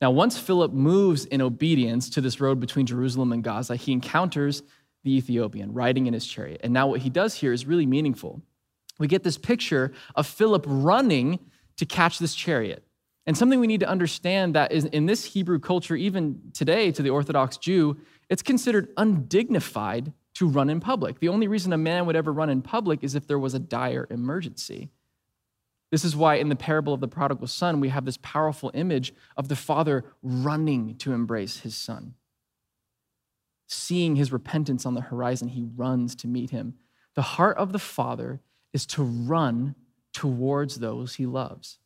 Now, 0.00 0.12
once 0.12 0.38
Philip 0.38 0.72
moves 0.72 1.24
in 1.24 1.42
obedience 1.42 2.08
to 2.10 2.20
this 2.20 2.40
road 2.40 2.60
between 2.60 2.86
Jerusalem 2.86 3.32
and 3.32 3.42
Gaza, 3.42 3.74
he 3.74 3.90
encounters 3.90 4.62
the 5.02 5.16
Ethiopian 5.16 5.72
riding 5.72 6.06
in 6.06 6.14
his 6.14 6.24
chariot. 6.24 6.60
And 6.62 6.72
now, 6.72 6.86
what 6.86 7.00
he 7.00 7.10
does 7.10 7.34
here 7.34 7.52
is 7.52 7.66
really 7.66 7.86
meaningful. 7.86 8.42
We 9.00 9.08
get 9.08 9.24
this 9.24 9.38
picture 9.38 9.92
of 10.14 10.28
Philip 10.28 10.64
running 10.68 11.40
to 11.78 11.84
catch 11.84 12.20
this 12.20 12.36
chariot. 12.36 12.86
And 13.26 13.36
something 13.36 13.58
we 13.58 13.66
need 13.66 13.80
to 13.80 13.88
understand 13.88 14.54
that 14.54 14.70
is 14.70 14.84
in 14.84 15.06
this 15.06 15.24
Hebrew 15.24 15.58
culture, 15.58 15.96
even 15.96 16.40
today 16.52 16.92
to 16.92 17.02
the 17.02 17.10
Orthodox 17.10 17.56
Jew, 17.56 17.96
it's 18.28 18.42
considered 18.42 18.88
undignified 18.96 20.12
to 20.34 20.46
run 20.46 20.70
in 20.70 20.80
public. 20.80 21.18
The 21.18 21.28
only 21.28 21.48
reason 21.48 21.72
a 21.72 21.78
man 21.78 22.06
would 22.06 22.14
ever 22.14 22.32
run 22.32 22.50
in 22.50 22.62
public 22.62 23.02
is 23.02 23.14
if 23.14 23.26
there 23.26 23.38
was 23.38 23.54
a 23.54 23.58
dire 23.58 24.06
emergency. 24.10 24.90
This 25.90 26.04
is 26.04 26.14
why 26.14 26.36
in 26.36 26.48
the 26.48 26.56
parable 26.56 26.92
of 26.92 27.00
the 27.00 27.08
prodigal 27.08 27.46
son, 27.46 27.80
we 27.80 27.88
have 27.88 28.04
this 28.04 28.18
powerful 28.22 28.70
image 28.74 29.14
of 29.36 29.48
the 29.48 29.56
father 29.56 30.04
running 30.22 30.96
to 30.98 31.12
embrace 31.12 31.60
his 31.60 31.76
son. 31.76 32.14
Seeing 33.66 34.16
his 34.16 34.32
repentance 34.32 34.84
on 34.84 34.94
the 34.94 35.00
horizon, 35.00 35.48
he 35.48 35.66
runs 35.76 36.14
to 36.16 36.28
meet 36.28 36.50
him. 36.50 36.74
The 37.14 37.22
heart 37.22 37.56
of 37.56 37.72
the 37.72 37.78
father 37.78 38.40
is 38.72 38.86
to 38.86 39.02
run 39.02 39.74
towards 40.12 40.78
those 40.78 41.14
he 41.14 41.26
loves. 41.26 41.78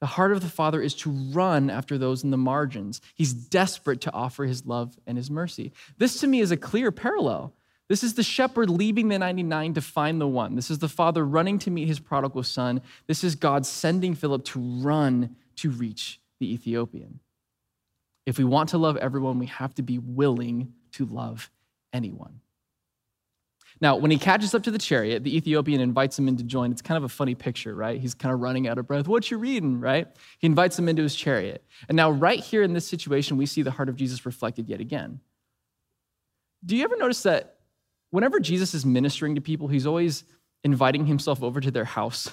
The 0.00 0.06
heart 0.06 0.32
of 0.32 0.40
the 0.40 0.48
Father 0.48 0.80
is 0.80 0.94
to 0.96 1.10
run 1.10 1.70
after 1.70 1.98
those 1.98 2.22
in 2.22 2.30
the 2.30 2.36
margins. 2.36 3.00
He's 3.14 3.32
desperate 3.32 4.00
to 4.02 4.12
offer 4.12 4.44
his 4.44 4.64
love 4.64 4.96
and 5.06 5.16
his 5.16 5.30
mercy. 5.30 5.72
This 5.96 6.20
to 6.20 6.26
me 6.26 6.40
is 6.40 6.50
a 6.50 6.56
clear 6.56 6.92
parallel. 6.92 7.52
This 7.88 8.04
is 8.04 8.14
the 8.14 8.22
shepherd 8.22 8.68
leaving 8.68 9.08
the 9.08 9.18
99 9.18 9.74
to 9.74 9.80
find 9.80 10.20
the 10.20 10.28
one. 10.28 10.54
This 10.54 10.70
is 10.70 10.78
the 10.78 10.88
father 10.88 11.24
running 11.24 11.58
to 11.60 11.70
meet 11.70 11.88
his 11.88 11.98
prodigal 11.98 12.42
son. 12.42 12.82
This 13.06 13.24
is 13.24 13.34
God 13.34 13.64
sending 13.64 14.14
Philip 14.14 14.44
to 14.46 14.60
run 14.60 15.36
to 15.56 15.70
reach 15.70 16.20
the 16.38 16.52
Ethiopian. 16.52 17.20
If 18.26 18.36
we 18.38 18.44
want 18.44 18.68
to 18.70 18.78
love 18.78 18.98
everyone, 18.98 19.38
we 19.38 19.46
have 19.46 19.74
to 19.76 19.82
be 19.82 19.98
willing 19.98 20.74
to 20.92 21.06
love 21.06 21.50
anyone. 21.92 22.40
Now, 23.80 23.96
when 23.96 24.10
he 24.10 24.18
catches 24.18 24.54
up 24.54 24.64
to 24.64 24.70
the 24.70 24.78
chariot, 24.78 25.22
the 25.22 25.36
Ethiopian 25.36 25.80
invites 25.80 26.18
him 26.18 26.26
in 26.26 26.36
to 26.38 26.42
join. 26.42 26.72
It's 26.72 26.82
kind 26.82 26.96
of 26.96 27.04
a 27.04 27.08
funny 27.08 27.34
picture, 27.34 27.74
right? 27.74 28.00
He's 28.00 28.14
kind 28.14 28.34
of 28.34 28.40
running 28.40 28.66
out 28.66 28.78
of 28.78 28.86
breath. 28.88 29.06
What 29.06 29.30
you 29.30 29.38
reading, 29.38 29.78
right? 29.78 30.08
He 30.38 30.46
invites 30.46 30.78
him 30.78 30.88
into 30.88 31.02
his 31.02 31.14
chariot. 31.14 31.64
And 31.88 31.94
now, 31.96 32.10
right 32.10 32.40
here 32.40 32.62
in 32.62 32.72
this 32.72 32.86
situation, 32.86 33.36
we 33.36 33.46
see 33.46 33.62
the 33.62 33.70
heart 33.70 33.88
of 33.88 33.96
Jesus 33.96 34.26
reflected 34.26 34.68
yet 34.68 34.80
again. 34.80 35.20
Do 36.64 36.76
you 36.76 36.84
ever 36.84 36.96
notice 36.96 37.22
that 37.22 37.56
whenever 38.10 38.40
Jesus 38.40 38.74
is 38.74 38.84
ministering 38.84 39.36
to 39.36 39.40
people, 39.40 39.68
he's 39.68 39.86
always 39.86 40.24
inviting 40.64 41.06
himself 41.06 41.42
over 41.42 41.60
to 41.60 41.70
their 41.70 41.84
house? 41.84 42.32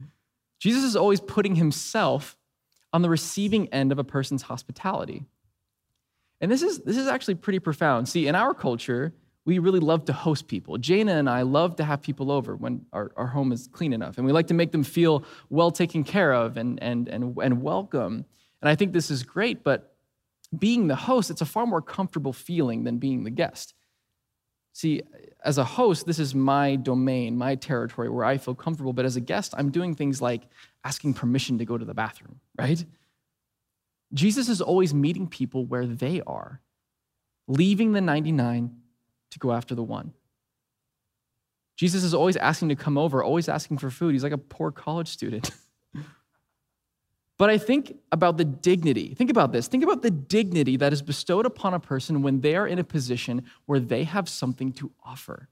Jesus 0.60 0.84
is 0.84 0.96
always 0.96 1.20
putting 1.20 1.56
himself 1.56 2.36
on 2.92 3.02
the 3.02 3.10
receiving 3.10 3.68
end 3.70 3.90
of 3.90 3.98
a 3.98 4.04
person's 4.04 4.42
hospitality. 4.42 5.24
And 6.40 6.50
this 6.50 6.62
is, 6.62 6.80
this 6.80 6.96
is 6.96 7.08
actually 7.08 7.34
pretty 7.34 7.58
profound. 7.58 8.08
See, 8.08 8.28
in 8.28 8.36
our 8.36 8.54
culture, 8.54 9.12
we 9.46 9.58
really 9.58 9.80
love 9.80 10.06
to 10.06 10.12
host 10.12 10.48
people. 10.48 10.78
Jana 10.78 11.12
and 11.16 11.28
I 11.28 11.42
love 11.42 11.76
to 11.76 11.84
have 11.84 12.00
people 12.00 12.30
over 12.30 12.56
when 12.56 12.86
our, 12.92 13.12
our 13.16 13.26
home 13.26 13.52
is 13.52 13.68
clean 13.72 13.92
enough. 13.92 14.16
And 14.16 14.26
we 14.26 14.32
like 14.32 14.46
to 14.46 14.54
make 14.54 14.72
them 14.72 14.82
feel 14.82 15.24
well 15.50 15.70
taken 15.70 16.02
care 16.02 16.32
of 16.32 16.56
and, 16.56 16.82
and, 16.82 17.08
and, 17.08 17.36
and 17.42 17.62
welcome. 17.62 18.24
And 18.62 18.68
I 18.68 18.74
think 18.74 18.92
this 18.92 19.10
is 19.10 19.22
great, 19.22 19.62
but 19.62 19.94
being 20.58 20.86
the 20.86 20.96
host, 20.96 21.30
it's 21.30 21.42
a 21.42 21.46
far 21.46 21.66
more 21.66 21.82
comfortable 21.82 22.32
feeling 22.32 22.84
than 22.84 22.98
being 22.98 23.24
the 23.24 23.30
guest. 23.30 23.74
See, 24.72 25.02
as 25.44 25.58
a 25.58 25.64
host, 25.64 26.06
this 26.06 26.18
is 26.18 26.34
my 26.34 26.76
domain, 26.76 27.36
my 27.36 27.54
territory 27.54 28.08
where 28.08 28.24
I 28.24 28.38
feel 28.38 28.54
comfortable. 28.54 28.92
But 28.92 29.04
as 29.04 29.16
a 29.16 29.20
guest, 29.20 29.54
I'm 29.56 29.70
doing 29.70 29.94
things 29.94 30.22
like 30.22 30.48
asking 30.84 31.14
permission 31.14 31.58
to 31.58 31.64
go 31.64 31.76
to 31.76 31.84
the 31.84 31.94
bathroom, 31.94 32.40
right? 32.58 32.84
Jesus 34.12 34.48
is 34.48 34.60
always 34.60 34.94
meeting 34.94 35.28
people 35.28 35.66
where 35.66 35.86
they 35.86 36.22
are, 36.26 36.60
leaving 37.46 37.92
the 37.92 38.00
99 38.00 38.76
to 39.34 39.38
go 39.38 39.52
after 39.52 39.74
the 39.74 39.82
one. 39.82 40.12
Jesus 41.76 42.04
is 42.04 42.14
always 42.14 42.36
asking 42.36 42.68
to 42.68 42.76
come 42.76 42.96
over, 42.96 43.22
always 43.22 43.48
asking 43.48 43.78
for 43.78 43.90
food. 43.90 44.12
He's 44.12 44.22
like 44.22 44.32
a 44.32 44.38
poor 44.38 44.70
college 44.70 45.08
student. 45.08 45.50
but 47.38 47.50
I 47.50 47.58
think 47.58 47.96
about 48.12 48.36
the 48.36 48.44
dignity. 48.44 49.12
Think 49.14 49.28
about 49.28 49.52
this. 49.52 49.66
Think 49.66 49.82
about 49.82 50.02
the 50.02 50.10
dignity 50.10 50.76
that 50.76 50.92
is 50.92 51.02
bestowed 51.02 51.46
upon 51.46 51.74
a 51.74 51.80
person 51.80 52.22
when 52.22 52.40
they 52.40 52.54
are 52.54 52.66
in 52.66 52.78
a 52.78 52.84
position 52.84 53.42
where 53.66 53.80
they 53.80 54.04
have 54.04 54.28
something 54.28 54.72
to 54.74 54.92
offer. 55.04 55.48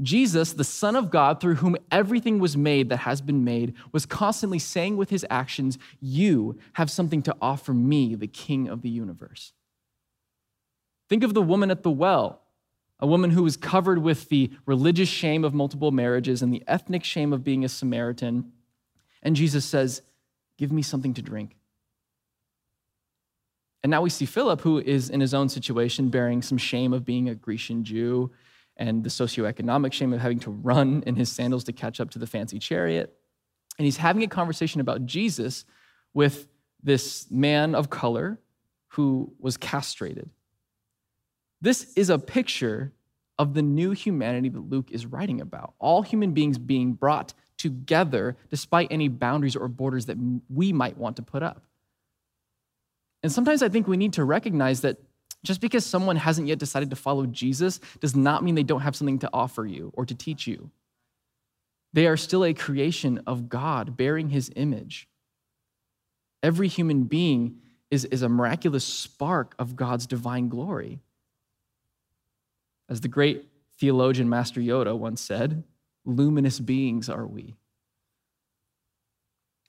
Jesus, 0.00 0.52
the 0.52 0.64
Son 0.64 0.94
of 0.94 1.10
God, 1.10 1.40
through 1.40 1.56
whom 1.56 1.76
everything 1.90 2.38
was 2.38 2.56
made 2.56 2.88
that 2.88 2.98
has 2.98 3.20
been 3.20 3.44
made, 3.44 3.74
was 3.90 4.06
constantly 4.06 4.58
saying 4.60 4.96
with 4.96 5.10
his 5.10 5.26
actions, 5.28 5.76
You 6.00 6.56
have 6.74 6.90
something 6.90 7.22
to 7.22 7.36
offer 7.42 7.74
me, 7.74 8.14
the 8.14 8.28
King 8.28 8.68
of 8.68 8.82
the 8.82 8.88
universe. 8.88 9.52
Think 11.12 11.24
of 11.24 11.34
the 11.34 11.42
woman 11.42 11.70
at 11.70 11.82
the 11.82 11.90
well, 11.90 12.40
a 12.98 13.06
woman 13.06 13.28
who 13.28 13.42
was 13.42 13.58
covered 13.58 13.98
with 13.98 14.30
the 14.30 14.50
religious 14.64 15.10
shame 15.10 15.44
of 15.44 15.52
multiple 15.52 15.90
marriages 15.90 16.40
and 16.40 16.50
the 16.50 16.64
ethnic 16.66 17.04
shame 17.04 17.34
of 17.34 17.44
being 17.44 17.66
a 17.66 17.68
Samaritan. 17.68 18.50
And 19.22 19.36
Jesus 19.36 19.66
says, 19.66 20.00
Give 20.56 20.72
me 20.72 20.80
something 20.80 21.12
to 21.12 21.20
drink. 21.20 21.58
And 23.82 23.90
now 23.90 24.00
we 24.00 24.08
see 24.08 24.24
Philip, 24.24 24.62
who 24.62 24.78
is 24.78 25.10
in 25.10 25.20
his 25.20 25.34
own 25.34 25.50
situation, 25.50 26.08
bearing 26.08 26.40
some 26.40 26.56
shame 26.56 26.94
of 26.94 27.04
being 27.04 27.28
a 27.28 27.34
Grecian 27.34 27.84
Jew 27.84 28.32
and 28.78 29.04
the 29.04 29.10
socioeconomic 29.10 29.92
shame 29.92 30.14
of 30.14 30.20
having 30.20 30.40
to 30.40 30.50
run 30.50 31.02
in 31.06 31.16
his 31.16 31.30
sandals 31.30 31.64
to 31.64 31.74
catch 31.74 32.00
up 32.00 32.08
to 32.12 32.18
the 32.18 32.26
fancy 32.26 32.58
chariot. 32.58 33.14
And 33.76 33.84
he's 33.84 33.98
having 33.98 34.22
a 34.22 34.28
conversation 34.28 34.80
about 34.80 35.04
Jesus 35.04 35.66
with 36.14 36.48
this 36.82 37.30
man 37.30 37.74
of 37.74 37.90
color 37.90 38.40
who 38.88 39.34
was 39.38 39.58
castrated. 39.58 40.30
This 41.62 41.92
is 41.94 42.10
a 42.10 42.18
picture 42.18 42.92
of 43.38 43.54
the 43.54 43.62
new 43.62 43.92
humanity 43.92 44.48
that 44.50 44.60
Luke 44.60 44.90
is 44.90 45.06
writing 45.06 45.40
about. 45.40 45.74
All 45.78 46.02
human 46.02 46.32
beings 46.32 46.58
being 46.58 46.92
brought 46.92 47.32
together 47.56 48.36
despite 48.50 48.88
any 48.90 49.06
boundaries 49.06 49.54
or 49.54 49.68
borders 49.68 50.06
that 50.06 50.18
we 50.50 50.72
might 50.72 50.98
want 50.98 51.16
to 51.16 51.22
put 51.22 51.42
up. 51.42 51.62
And 53.22 53.30
sometimes 53.30 53.62
I 53.62 53.68
think 53.68 53.86
we 53.86 53.96
need 53.96 54.14
to 54.14 54.24
recognize 54.24 54.80
that 54.80 54.98
just 55.44 55.60
because 55.60 55.86
someone 55.86 56.16
hasn't 56.16 56.48
yet 56.48 56.58
decided 56.58 56.90
to 56.90 56.96
follow 56.96 57.26
Jesus 57.26 57.78
does 58.00 58.16
not 58.16 58.42
mean 58.42 58.56
they 58.56 58.62
don't 58.64 58.80
have 58.80 58.96
something 58.96 59.20
to 59.20 59.30
offer 59.32 59.64
you 59.64 59.92
or 59.94 60.04
to 60.04 60.14
teach 60.14 60.48
you. 60.48 60.70
They 61.92 62.08
are 62.08 62.16
still 62.16 62.44
a 62.44 62.54
creation 62.54 63.22
of 63.26 63.48
God, 63.48 63.96
bearing 63.96 64.30
his 64.30 64.50
image. 64.56 65.08
Every 66.42 66.66
human 66.66 67.04
being 67.04 67.58
is, 67.90 68.04
is 68.06 68.22
a 68.22 68.28
miraculous 68.28 68.84
spark 68.84 69.54
of 69.60 69.76
God's 69.76 70.06
divine 70.06 70.48
glory. 70.48 71.00
As 72.92 73.00
the 73.00 73.08
great 73.08 73.46
theologian 73.78 74.28
Master 74.28 74.60
Yoda 74.60 74.94
once 74.94 75.22
said, 75.22 75.64
luminous 76.04 76.60
beings 76.60 77.08
are 77.08 77.26
we. 77.26 77.54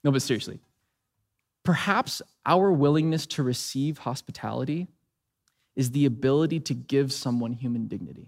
No, 0.04 0.12
but 0.12 0.20
seriously, 0.20 0.60
perhaps 1.64 2.20
our 2.44 2.70
willingness 2.70 3.24
to 3.28 3.42
receive 3.42 3.96
hospitality 3.96 4.88
is 5.74 5.92
the 5.92 6.04
ability 6.04 6.60
to 6.60 6.74
give 6.74 7.14
someone 7.14 7.54
human 7.54 7.86
dignity. 7.88 8.26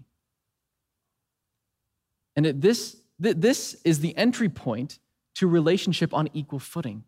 And 2.35 2.47
this, 2.59 2.97
this 3.19 3.79
is 3.85 3.99
the 3.99 4.17
entry 4.17 4.49
point 4.49 4.97
to 5.35 5.47
relationship 5.47 6.11
on 6.11 6.27
equal 6.33 6.57
footing. 6.57 7.03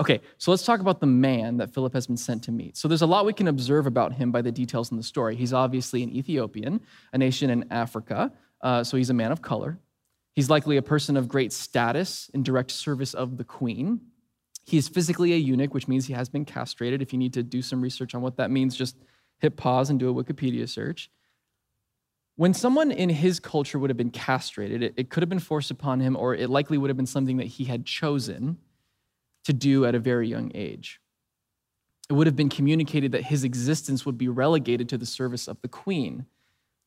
Okay, 0.00 0.20
so 0.38 0.50
let's 0.50 0.64
talk 0.64 0.80
about 0.80 1.00
the 1.00 1.06
man 1.06 1.58
that 1.58 1.72
Philip 1.72 1.92
has 1.92 2.06
been 2.06 2.16
sent 2.16 2.42
to 2.44 2.52
meet. 2.52 2.76
So 2.76 2.88
there's 2.88 3.02
a 3.02 3.06
lot 3.06 3.26
we 3.26 3.32
can 3.32 3.48
observe 3.48 3.86
about 3.86 4.14
him 4.14 4.32
by 4.32 4.42
the 4.42 4.52
details 4.52 4.90
in 4.90 4.96
the 4.96 5.02
story. 5.02 5.36
He's 5.36 5.52
obviously 5.52 6.02
an 6.02 6.10
Ethiopian, 6.10 6.80
a 7.12 7.18
nation 7.18 7.50
in 7.50 7.70
Africa, 7.70 8.32
uh, 8.62 8.84
so 8.84 8.96
he's 8.96 9.10
a 9.10 9.14
man 9.14 9.32
of 9.32 9.42
color. 9.42 9.78
He's 10.34 10.48
likely 10.48 10.76
a 10.76 10.82
person 10.82 11.16
of 11.16 11.28
great 11.28 11.52
status 11.52 12.30
in 12.32 12.42
direct 12.42 12.70
service 12.70 13.12
of 13.12 13.36
the 13.36 13.44
queen. 13.44 14.00
He 14.64 14.78
is 14.78 14.88
physically 14.88 15.34
a 15.34 15.36
eunuch, 15.36 15.74
which 15.74 15.88
means 15.88 16.06
he 16.06 16.14
has 16.14 16.28
been 16.28 16.44
castrated. 16.44 17.02
If 17.02 17.12
you 17.12 17.18
need 17.18 17.34
to 17.34 17.42
do 17.42 17.60
some 17.60 17.82
research 17.82 18.14
on 18.14 18.22
what 18.22 18.36
that 18.36 18.50
means, 18.50 18.76
just 18.76 18.96
hit 19.40 19.56
pause 19.56 19.90
and 19.90 19.98
do 19.98 20.08
a 20.08 20.24
Wikipedia 20.24 20.68
search. 20.68 21.10
When 22.36 22.54
someone 22.54 22.90
in 22.90 23.10
his 23.10 23.40
culture 23.40 23.78
would 23.78 23.90
have 23.90 23.96
been 23.96 24.10
castrated, 24.10 24.82
it, 24.82 24.94
it 24.96 25.10
could 25.10 25.22
have 25.22 25.28
been 25.28 25.38
forced 25.38 25.70
upon 25.70 26.00
him, 26.00 26.16
or 26.16 26.34
it 26.34 26.48
likely 26.48 26.78
would 26.78 26.88
have 26.88 26.96
been 26.96 27.06
something 27.06 27.36
that 27.36 27.46
he 27.46 27.64
had 27.64 27.84
chosen 27.84 28.56
to 29.44 29.52
do 29.52 29.84
at 29.84 29.94
a 29.94 29.98
very 29.98 30.28
young 30.28 30.50
age. 30.54 31.00
It 32.08 32.14
would 32.14 32.26
have 32.26 32.36
been 32.36 32.48
communicated 32.48 33.12
that 33.12 33.24
his 33.24 33.44
existence 33.44 34.04
would 34.04 34.18
be 34.18 34.28
relegated 34.28 34.88
to 34.90 34.98
the 34.98 35.06
service 35.06 35.48
of 35.48 35.60
the 35.62 35.68
queen, 35.68 36.26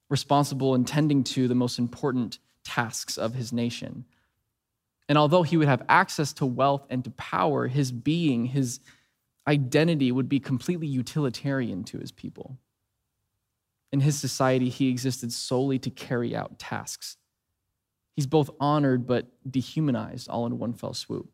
responsible 0.09 0.75
and 0.75 0.87
tending 0.87 1.23
to 1.23 1.47
the 1.47 1.55
most 1.55 1.79
important 1.79 2.39
tasks 2.63 3.17
of 3.17 3.33
his 3.33 3.51
nation. 3.51 4.05
And 5.07 5.17
although 5.17 5.43
he 5.43 5.57
would 5.57 5.67
have 5.67 5.83
access 5.87 6.33
to 6.33 6.45
wealth 6.45 6.85
and 6.89 7.03
to 7.03 7.11
power, 7.11 7.67
his 7.67 7.91
being, 7.91 8.45
his 8.45 8.79
identity 9.47 10.11
would 10.11 10.27
be 10.27 10.39
completely 10.39 10.87
utilitarian 10.87 11.83
to 11.85 11.99
his 11.99 12.11
people. 12.11 12.57
In 13.91 14.01
his 14.01 14.19
society, 14.19 14.69
he 14.69 14.89
existed 14.89 15.31
solely 15.31 15.79
to 15.79 15.89
carry 15.89 16.35
out 16.35 16.59
tasks. 16.59 17.17
He's 18.15 18.27
both 18.27 18.49
honored 18.59 19.05
but 19.05 19.27
dehumanized 19.49 20.27
all 20.27 20.45
in 20.45 20.57
one 20.57 20.73
fell 20.73 20.93
swoop. 20.93 21.29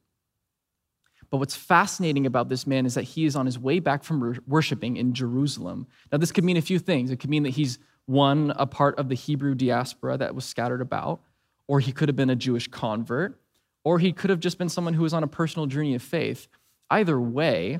But 1.31 1.37
what's 1.37 1.55
fascinating 1.55 2.25
about 2.25 2.49
this 2.49 2.67
man 2.67 2.85
is 2.85 2.93
that 2.95 3.03
he 3.03 3.25
is 3.25 3.37
on 3.37 3.45
his 3.45 3.57
way 3.57 3.79
back 3.79 4.03
from 4.03 4.37
worshiping 4.45 4.97
in 4.97 5.13
Jerusalem. 5.13 5.87
Now, 6.11 6.17
this 6.17 6.31
could 6.31 6.43
mean 6.43 6.57
a 6.57 6.61
few 6.61 6.77
things. 6.77 7.09
It 7.09 7.17
could 7.17 7.29
mean 7.29 7.43
that 7.43 7.51
he's 7.51 7.79
one, 8.05 8.51
a 8.57 8.67
part 8.67 8.99
of 8.99 9.07
the 9.07 9.15
Hebrew 9.15 9.55
diaspora 9.55 10.17
that 10.17 10.35
was 10.35 10.43
scattered 10.43 10.81
about, 10.81 11.21
or 11.67 11.79
he 11.79 11.93
could 11.93 12.09
have 12.09 12.17
been 12.17 12.29
a 12.29 12.35
Jewish 12.35 12.67
convert, 12.67 13.39
or 13.85 13.97
he 13.97 14.11
could 14.11 14.29
have 14.29 14.41
just 14.41 14.57
been 14.57 14.67
someone 14.67 14.93
who 14.93 15.03
was 15.03 15.13
on 15.13 15.23
a 15.23 15.27
personal 15.27 15.67
journey 15.67 15.95
of 15.95 16.03
faith. 16.03 16.49
Either 16.89 17.19
way, 17.19 17.79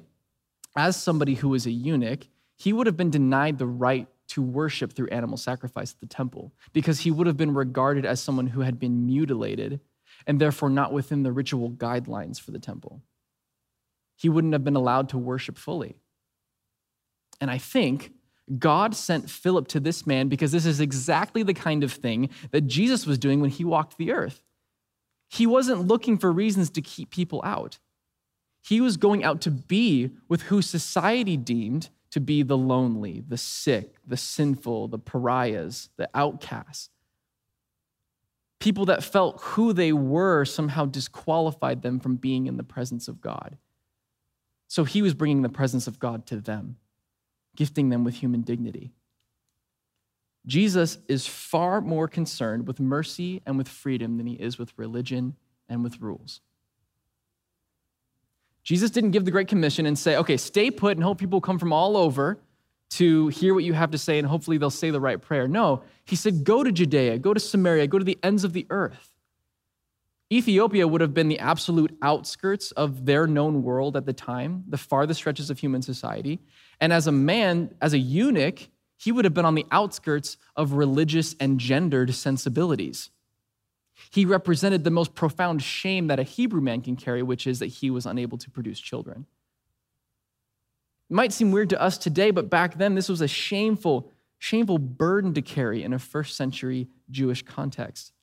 as 0.77 0.95
somebody 0.95 1.35
who 1.35 1.49
was 1.49 1.65
a 1.65 1.71
eunuch, 1.71 2.27
he 2.55 2.71
would 2.71 2.87
have 2.87 2.95
been 2.95 3.09
denied 3.09 3.57
the 3.57 3.67
right 3.67 4.07
to 4.29 4.41
worship 4.41 4.93
through 4.93 5.07
animal 5.07 5.35
sacrifice 5.35 5.91
at 5.91 5.99
the 5.99 6.05
temple 6.05 6.53
because 6.71 7.01
he 7.01 7.11
would 7.11 7.27
have 7.27 7.35
been 7.35 7.53
regarded 7.53 8.05
as 8.05 8.21
someone 8.21 8.47
who 8.47 8.61
had 8.61 8.79
been 8.79 9.05
mutilated 9.05 9.81
and 10.25 10.39
therefore 10.39 10.69
not 10.69 10.93
within 10.93 11.23
the 11.23 11.33
ritual 11.33 11.69
guidelines 11.69 12.39
for 12.39 12.51
the 12.51 12.59
temple. 12.59 13.01
He 14.21 14.29
wouldn't 14.29 14.53
have 14.53 14.63
been 14.63 14.75
allowed 14.75 15.09
to 15.09 15.17
worship 15.17 15.57
fully. 15.57 15.95
And 17.39 17.49
I 17.49 17.57
think 17.57 18.11
God 18.59 18.93
sent 18.93 19.31
Philip 19.31 19.67
to 19.69 19.79
this 19.79 20.05
man 20.05 20.27
because 20.27 20.51
this 20.51 20.67
is 20.67 20.79
exactly 20.79 21.41
the 21.41 21.55
kind 21.55 21.83
of 21.83 21.91
thing 21.91 22.29
that 22.51 22.67
Jesus 22.67 23.07
was 23.07 23.17
doing 23.17 23.41
when 23.41 23.49
he 23.49 23.65
walked 23.65 23.97
the 23.97 24.11
earth. 24.11 24.43
He 25.27 25.47
wasn't 25.47 25.87
looking 25.87 26.19
for 26.19 26.31
reasons 26.31 26.69
to 26.69 26.83
keep 26.83 27.09
people 27.09 27.41
out. 27.43 27.79
He 28.61 28.79
was 28.79 28.95
going 28.95 29.23
out 29.23 29.41
to 29.41 29.49
be 29.49 30.11
with 30.29 30.43
who 30.43 30.61
society 30.61 31.35
deemed 31.35 31.89
to 32.11 32.19
be 32.19 32.43
the 32.43 32.57
lonely, 32.57 33.23
the 33.27 33.37
sick, 33.37 33.95
the 34.05 34.17
sinful, 34.17 34.89
the 34.89 34.99
pariahs, 34.99 35.89
the 35.97 36.07
outcasts. 36.13 36.91
People 38.59 38.85
that 38.85 39.03
felt 39.03 39.41
who 39.41 39.73
they 39.73 39.91
were 39.91 40.45
somehow 40.45 40.85
disqualified 40.85 41.81
them 41.81 41.99
from 41.99 42.17
being 42.17 42.45
in 42.45 42.57
the 42.57 42.63
presence 42.63 43.07
of 43.07 43.19
God. 43.19 43.57
So 44.71 44.85
he 44.85 45.01
was 45.01 45.13
bringing 45.13 45.41
the 45.41 45.49
presence 45.49 45.85
of 45.85 45.99
God 45.99 46.25
to 46.27 46.37
them, 46.37 46.77
gifting 47.57 47.89
them 47.89 48.05
with 48.05 48.15
human 48.15 48.39
dignity. 48.39 48.93
Jesus 50.45 50.97
is 51.09 51.27
far 51.27 51.81
more 51.81 52.07
concerned 52.07 52.65
with 52.65 52.79
mercy 52.79 53.41
and 53.45 53.57
with 53.57 53.67
freedom 53.67 54.15
than 54.15 54.27
he 54.27 54.35
is 54.35 54.57
with 54.57 54.71
religion 54.77 55.35
and 55.67 55.83
with 55.83 55.99
rules. 55.99 56.39
Jesus 58.63 58.91
didn't 58.91 59.11
give 59.11 59.25
the 59.25 59.31
Great 59.31 59.49
Commission 59.49 59.85
and 59.85 59.99
say, 59.99 60.15
okay, 60.15 60.37
stay 60.37 60.71
put 60.71 60.95
and 60.95 61.03
hope 61.03 61.17
people 61.17 61.41
come 61.41 61.59
from 61.59 61.73
all 61.73 61.97
over 61.97 62.39
to 62.91 63.27
hear 63.27 63.53
what 63.53 63.65
you 63.65 63.73
have 63.73 63.91
to 63.91 63.97
say 63.97 64.19
and 64.19 64.27
hopefully 64.29 64.57
they'll 64.57 64.69
say 64.69 64.89
the 64.89 65.01
right 65.01 65.21
prayer. 65.21 65.49
No, 65.49 65.83
he 66.05 66.15
said, 66.15 66.45
go 66.45 66.63
to 66.63 66.71
Judea, 66.71 67.19
go 67.19 67.33
to 67.33 67.41
Samaria, 67.41 67.87
go 67.87 67.99
to 67.99 68.05
the 68.05 68.17
ends 68.23 68.45
of 68.45 68.53
the 68.53 68.67
earth. 68.69 69.10
Ethiopia 70.31 70.87
would 70.87 71.01
have 71.01 71.13
been 71.13 71.27
the 71.27 71.39
absolute 71.39 71.97
outskirts 72.01 72.71
of 72.71 73.05
their 73.05 73.27
known 73.27 73.63
world 73.63 73.97
at 73.97 74.05
the 74.05 74.13
time, 74.13 74.63
the 74.67 74.77
farthest 74.77 75.19
stretches 75.19 75.49
of 75.49 75.59
human 75.59 75.81
society. 75.81 76.39
And 76.79 76.93
as 76.93 77.05
a 77.05 77.11
man, 77.11 77.75
as 77.81 77.93
a 77.93 77.97
eunuch, 77.97 78.69
he 78.95 79.11
would 79.11 79.25
have 79.25 79.33
been 79.33 79.45
on 79.45 79.55
the 79.55 79.65
outskirts 79.71 80.37
of 80.55 80.73
religious 80.73 81.35
and 81.39 81.59
gendered 81.59 82.13
sensibilities. 82.13 83.09
He 84.09 84.25
represented 84.25 84.83
the 84.83 84.89
most 84.89 85.15
profound 85.15 85.61
shame 85.61 86.07
that 86.07 86.19
a 86.19 86.23
Hebrew 86.23 86.61
man 86.61 86.81
can 86.81 86.95
carry, 86.95 87.21
which 87.21 87.45
is 87.45 87.59
that 87.59 87.67
he 87.67 87.89
was 87.89 88.05
unable 88.05 88.37
to 88.37 88.49
produce 88.49 88.79
children. 88.79 89.25
It 91.09 91.13
might 91.13 91.33
seem 91.33 91.51
weird 91.51 91.69
to 91.71 91.81
us 91.81 91.97
today, 91.97 92.31
but 92.31 92.49
back 92.49 92.77
then 92.77 92.95
this 92.95 93.09
was 93.09 93.19
a 93.19 93.27
shameful, 93.27 94.09
shameful 94.39 94.77
burden 94.77 95.33
to 95.33 95.41
carry 95.41 95.83
in 95.83 95.91
a 95.91 95.99
first 95.99 96.37
century 96.37 96.87
Jewish 97.09 97.43
context. 97.43 98.13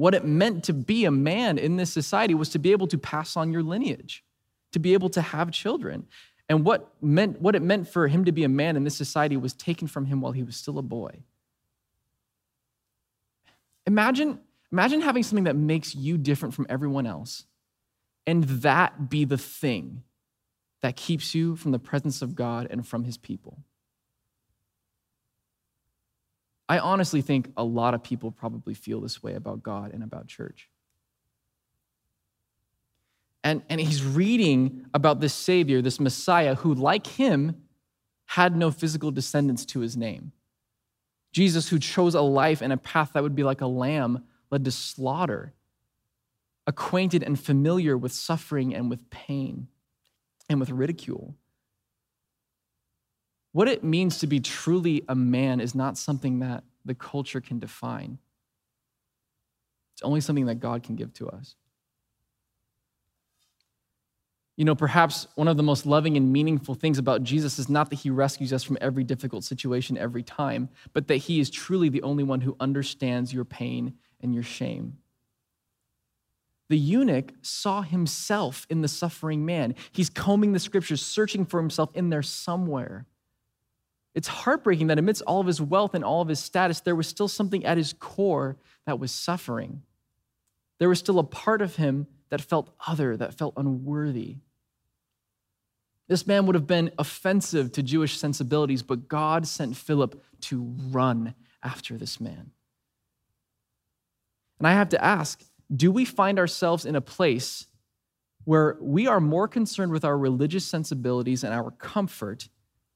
What 0.00 0.14
it 0.14 0.24
meant 0.24 0.64
to 0.64 0.72
be 0.72 1.04
a 1.04 1.10
man 1.10 1.58
in 1.58 1.76
this 1.76 1.92
society 1.92 2.32
was 2.32 2.48
to 2.50 2.58
be 2.58 2.72
able 2.72 2.86
to 2.86 2.96
pass 2.96 3.36
on 3.36 3.52
your 3.52 3.62
lineage, 3.62 4.24
to 4.72 4.78
be 4.78 4.94
able 4.94 5.10
to 5.10 5.20
have 5.20 5.50
children. 5.50 6.06
And 6.48 6.64
what, 6.64 6.90
meant, 7.02 7.38
what 7.42 7.54
it 7.54 7.60
meant 7.60 7.86
for 7.86 8.08
him 8.08 8.24
to 8.24 8.32
be 8.32 8.44
a 8.44 8.48
man 8.48 8.76
in 8.76 8.84
this 8.84 8.96
society 8.96 9.36
was 9.36 9.52
taken 9.52 9.88
from 9.88 10.06
him 10.06 10.22
while 10.22 10.32
he 10.32 10.42
was 10.42 10.56
still 10.56 10.78
a 10.78 10.82
boy. 10.82 11.24
Imagine 13.86 14.38
Imagine 14.72 15.02
having 15.02 15.22
something 15.22 15.44
that 15.44 15.56
makes 15.56 15.94
you 15.94 16.16
different 16.16 16.54
from 16.54 16.64
everyone 16.70 17.06
else, 17.06 17.44
and 18.26 18.44
that 18.44 19.10
be 19.10 19.26
the 19.26 19.36
thing 19.36 20.02
that 20.80 20.96
keeps 20.96 21.34
you 21.34 21.56
from 21.56 21.72
the 21.72 21.78
presence 21.78 22.22
of 22.22 22.34
God 22.34 22.68
and 22.70 22.86
from 22.86 23.04
his 23.04 23.18
people. 23.18 23.58
I 26.70 26.78
honestly 26.78 27.20
think 27.20 27.50
a 27.56 27.64
lot 27.64 27.94
of 27.94 28.04
people 28.04 28.30
probably 28.30 28.74
feel 28.74 29.00
this 29.00 29.20
way 29.20 29.34
about 29.34 29.60
God 29.60 29.92
and 29.92 30.04
about 30.04 30.28
church. 30.28 30.68
And, 33.42 33.62
and 33.68 33.80
he's 33.80 34.04
reading 34.04 34.86
about 34.94 35.18
this 35.18 35.34
Savior, 35.34 35.82
this 35.82 35.98
Messiah, 35.98 36.54
who, 36.54 36.72
like 36.72 37.08
him, 37.08 37.60
had 38.24 38.56
no 38.56 38.70
physical 38.70 39.10
descendants 39.10 39.64
to 39.66 39.80
his 39.80 39.96
name. 39.96 40.30
Jesus, 41.32 41.70
who 41.70 41.80
chose 41.80 42.14
a 42.14 42.20
life 42.20 42.62
and 42.62 42.72
a 42.72 42.76
path 42.76 43.14
that 43.14 43.24
would 43.24 43.34
be 43.34 43.42
like 43.42 43.62
a 43.62 43.66
lamb 43.66 44.22
led 44.52 44.64
to 44.64 44.70
slaughter, 44.70 45.52
acquainted 46.68 47.24
and 47.24 47.40
familiar 47.40 47.98
with 47.98 48.12
suffering 48.12 48.76
and 48.76 48.88
with 48.88 49.10
pain 49.10 49.66
and 50.48 50.60
with 50.60 50.70
ridicule. 50.70 51.34
What 53.52 53.68
it 53.68 53.82
means 53.82 54.18
to 54.18 54.26
be 54.26 54.40
truly 54.40 55.02
a 55.08 55.14
man 55.14 55.60
is 55.60 55.74
not 55.74 55.98
something 55.98 56.38
that 56.40 56.64
the 56.84 56.94
culture 56.94 57.40
can 57.40 57.58
define. 57.58 58.18
It's 59.94 60.02
only 60.02 60.20
something 60.20 60.46
that 60.46 60.60
God 60.60 60.82
can 60.82 60.96
give 60.96 61.12
to 61.14 61.28
us. 61.28 61.56
You 64.56 64.64
know, 64.66 64.74
perhaps 64.74 65.26
one 65.36 65.48
of 65.48 65.56
the 65.56 65.62
most 65.62 65.86
loving 65.86 66.16
and 66.18 66.32
meaningful 66.32 66.74
things 66.74 66.98
about 66.98 67.22
Jesus 67.22 67.58
is 67.58 67.70
not 67.70 67.88
that 67.90 68.00
he 68.00 68.10
rescues 68.10 68.52
us 68.52 68.62
from 68.62 68.76
every 68.80 69.04
difficult 69.04 69.42
situation 69.42 69.96
every 69.96 70.22
time, 70.22 70.68
but 70.92 71.08
that 71.08 71.16
he 71.16 71.40
is 71.40 71.48
truly 71.48 71.88
the 71.88 72.02
only 72.02 72.24
one 72.24 72.42
who 72.42 72.56
understands 72.60 73.32
your 73.32 73.46
pain 73.46 73.94
and 74.20 74.34
your 74.34 74.42
shame. 74.42 74.98
The 76.68 76.78
eunuch 76.78 77.32
saw 77.42 77.82
himself 77.82 78.66
in 78.70 78.82
the 78.82 78.88
suffering 78.88 79.44
man. 79.44 79.74
He's 79.92 80.10
combing 80.10 80.52
the 80.52 80.58
scriptures, 80.58 81.04
searching 81.04 81.46
for 81.46 81.58
himself 81.58 81.90
in 81.94 82.10
there 82.10 82.22
somewhere. 82.22 83.06
It's 84.14 84.28
heartbreaking 84.28 84.88
that 84.88 84.98
amidst 84.98 85.22
all 85.22 85.40
of 85.40 85.46
his 85.46 85.60
wealth 85.60 85.94
and 85.94 86.04
all 86.04 86.20
of 86.20 86.28
his 86.28 86.40
status, 86.40 86.80
there 86.80 86.96
was 86.96 87.06
still 87.06 87.28
something 87.28 87.64
at 87.64 87.76
his 87.76 87.92
core 87.92 88.56
that 88.86 88.98
was 88.98 89.12
suffering. 89.12 89.82
There 90.78 90.88
was 90.88 90.98
still 90.98 91.18
a 91.18 91.24
part 91.24 91.62
of 91.62 91.76
him 91.76 92.06
that 92.30 92.40
felt 92.40 92.74
other, 92.86 93.16
that 93.16 93.34
felt 93.34 93.54
unworthy. 93.56 94.38
This 96.08 96.26
man 96.26 96.46
would 96.46 96.56
have 96.56 96.66
been 96.66 96.90
offensive 96.98 97.70
to 97.72 97.84
Jewish 97.84 98.18
sensibilities, 98.18 98.82
but 98.82 99.06
God 99.06 99.46
sent 99.46 99.76
Philip 99.76 100.20
to 100.42 100.74
run 100.90 101.34
after 101.62 101.96
this 101.96 102.20
man. 102.20 102.50
And 104.58 104.66
I 104.66 104.72
have 104.72 104.88
to 104.90 105.04
ask 105.04 105.42
do 105.74 105.92
we 105.92 106.04
find 106.04 106.40
ourselves 106.40 106.84
in 106.84 106.96
a 106.96 107.00
place 107.00 107.68
where 108.44 108.76
we 108.80 109.06
are 109.06 109.20
more 109.20 109.46
concerned 109.46 109.92
with 109.92 110.04
our 110.04 110.18
religious 110.18 110.64
sensibilities 110.64 111.44
and 111.44 111.54
our 111.54 111.70
comfort 111.70 112.48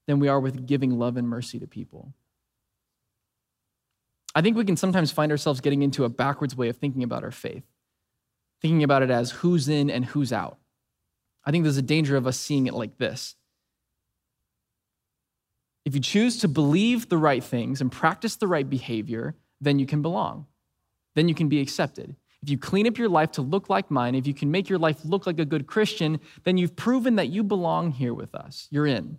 than 0.07 0.19
we 0.19 0.27
are 0.27 0.39
with 0.39 0.65
giving 0.65 0.97
love 0.97 1.17
and 1.17 1.27
mercy 1.27 1.59
to 1.59 1.67
people? 1.67 2.13
I 4.33 4.41
think 4.41 4.57
we 4.57 4.65
can 4.65 4.77
sometimes 4.77 5.11
find 5.11 5.31
ourselves 5.31 5.61
getting 5.61 5.81
into 5.81 6.03
a 6.03 6.09
backwards 6.09 6.55
way 6.55 6.69
of 6.69 6.77
thinking 6.77 7.03
about 7.03 7.23
our 7.23 7.31
faith, 7.31 7.63
thinking 8.61 8.83
about 8.83 9.01
it 9.01 9.09
as 9.09 9.31
who's 9.31 9.69
in 9.69 9.89
and 9.89 10.05
who's 10.05 10.33
out. 10.33 10.57
I 11.45 11.51
think 11.51 11.63
there's 11.63 11.77
a 11.77 11.81
danger 11.81 12.17
of 12.17 12.27
us 12.27 12.37
seeing 12.37 12.67
it 12.67 12.73
like 12.73 12.97
this. 12.97 13.35
If 15.85 15.93
you 15.93 16.01
choose 16.01 16.39
to 16.39 16.47
believe 16.47 17.09
the 17.09 17.17
right 17.17 17.43
things 17.43 17.79
and 17.79 17.91
practice 17.91 18.35
the 18.35 18.47
right 18.47 18.67
behavior, 18.67 19.35
then 19.61 19.79
you 19.79 19.85
can 19.85 20.01
belong 20.01 20.47
then 21.15 21.27
you 21.27 21.33
can 21.33 21.49
be 21.49 21.61
accepted. 21.61 22.15
If 22.43 22.49
you 22.49 22.57
clean 22.59 22.85
up 22.85 22.97
your 22.97 23.09
life 23.09 23.31
to 23.33 23.41
look 23.41 23.69
like 23.69 23.89
mine, 23.89 24.13
if 24.13 24.27
you 24.27 24.33
can 24.33 24.51
make 24.51 24.69
your 24.69 24.77
life 24.77 25.03
look 25.03 25.25
like 25.25 25.39
a 25.39 25.45
good 25.45 25.65
Christian, 25.65 26.19
then 26.43 26.57
you've 26.57 26.75
proven 26.75 27.15
that 27.15 27.29
you 27.29 27.43
belong 27.43 27.91
here 27.91 28.13
with 28.13 28.35
us. 28.35 28.67
You're 28.69 28.85
in. 28.85 29.17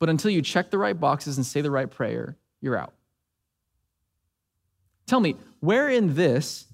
But 0.00 0.08
until 0.08 0.32
you 0.32 0.42
check 0.42 0.70
the 0.70 0.78
right 0.78 0.98
boxes 0.98 1.36
and 1.36 1.46
say 1.46 1.60
the 1.60 1.70
right 1.70 1.88
prayer, 1.88 2.36
you're 2.60 2.76
out. 2.76 2.94
Tell 5.06 5.20
me, 5.20 5.36
where 5.60 5.88
in 5.88 6.14
this 6.14 6.66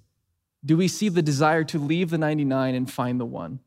do 0.65 0.77
we 0.77 0.89
see 0.89 1.09
the 1.09 1.23
desire 1.23 1.65
to 1.65 1.79
leave 1.79 2.09
the 2.11 2.19
99 2.19 2.75
and 2.75 2.91
find 2.91 3.21
the 3.21 3.27
one? 3.27 3.61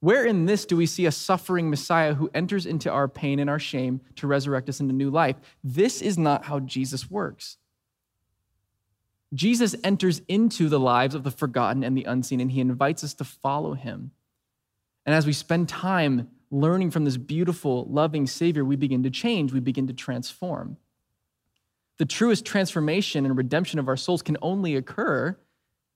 Where 0.00 0.24
in 0.24 0.46
this 0.46 0.66
do 0.66 0.76
we 0.76 0.86
see 0.86 1.06
a 1.06 1.12
suffering 1.12 1.70
Messiah 1.70 2.14
who 2.14 2.30
enters 2.34 2.66
into 2.66 2.90
our 2.90 3.08
pain 3.08 3.38
and 3.38 3.48
our 3.48 3.58
shame 3.58 4.00
to 4.16 4.26
resurrect 4.26 4.68
us 4.68 4.80
into 4.80 4.92
new 4.92 5.10
life? 5.10 5.36
This 5.64 6.02
is 6.02 6.18
not 6.18 6.44
how 6.44 6.60
Jesus 6.60 7.10
works. 7.10 7.56
Jesus 9.32 9.74
enters 9.82 10.22
into 10.28 10.68
the 10.68 10.80
lives 10.80 11.14
of 11.14 11.24
the 11.24 11.30
forgotten 11.30 11.82
and 11.82 11.96
the 11.96 12.04
unseen, 12.04 12.40
and 12.40 12.50
he 12.50 12.60
invites 12.60 13.02
us 13.02 13.14
to 13.14 13.24
follow 13.24 13.74
him. 13.74 14.12
And 15.04 15.14
as 15.14 15.26
we 15.26 15.32
spend 15.32 15.68
time 15.68 16.28
learning 16.50 16.90
from 16.90 17.04
this 17.04 17.16
beautiful, 17.16 17.86
loving 17.90 18.26
Savior, 18.26 18.64
we 18.64 18.76
begin 18.76 19.02
to 19.02 19.10
change, 19.10 19.52
we 19.52 19.60
begin 19.60 19.86
to 19.88 19.92
transform. 19.92 20.76
The 21.98 22.04
truest 22.04 22.44
transformation 22.44 23.24
and 23.24 23.36
redemption 23.36 23.78
of 23.78 23.88
our 23.88 23.96
souls 23.96 24.22
can 24.22 24.36
only 24.42 24.76
occur 24.76 25.36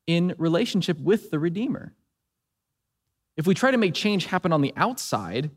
in 0.06 0.34
relationship 0.38 0.98
with 0.98 1.30
the 1.30 1.38
Redeemer. 1.38 1.94
If 3.36 3.46
we 3.46 3.54
try 3.54 3.70
to 3.70 3.78
make 3.78 3.94
change 3.94 4.26
happen 4.26 4.52
on 4.52 4.60
the 4.60 4.72
outside, 4.76 5.50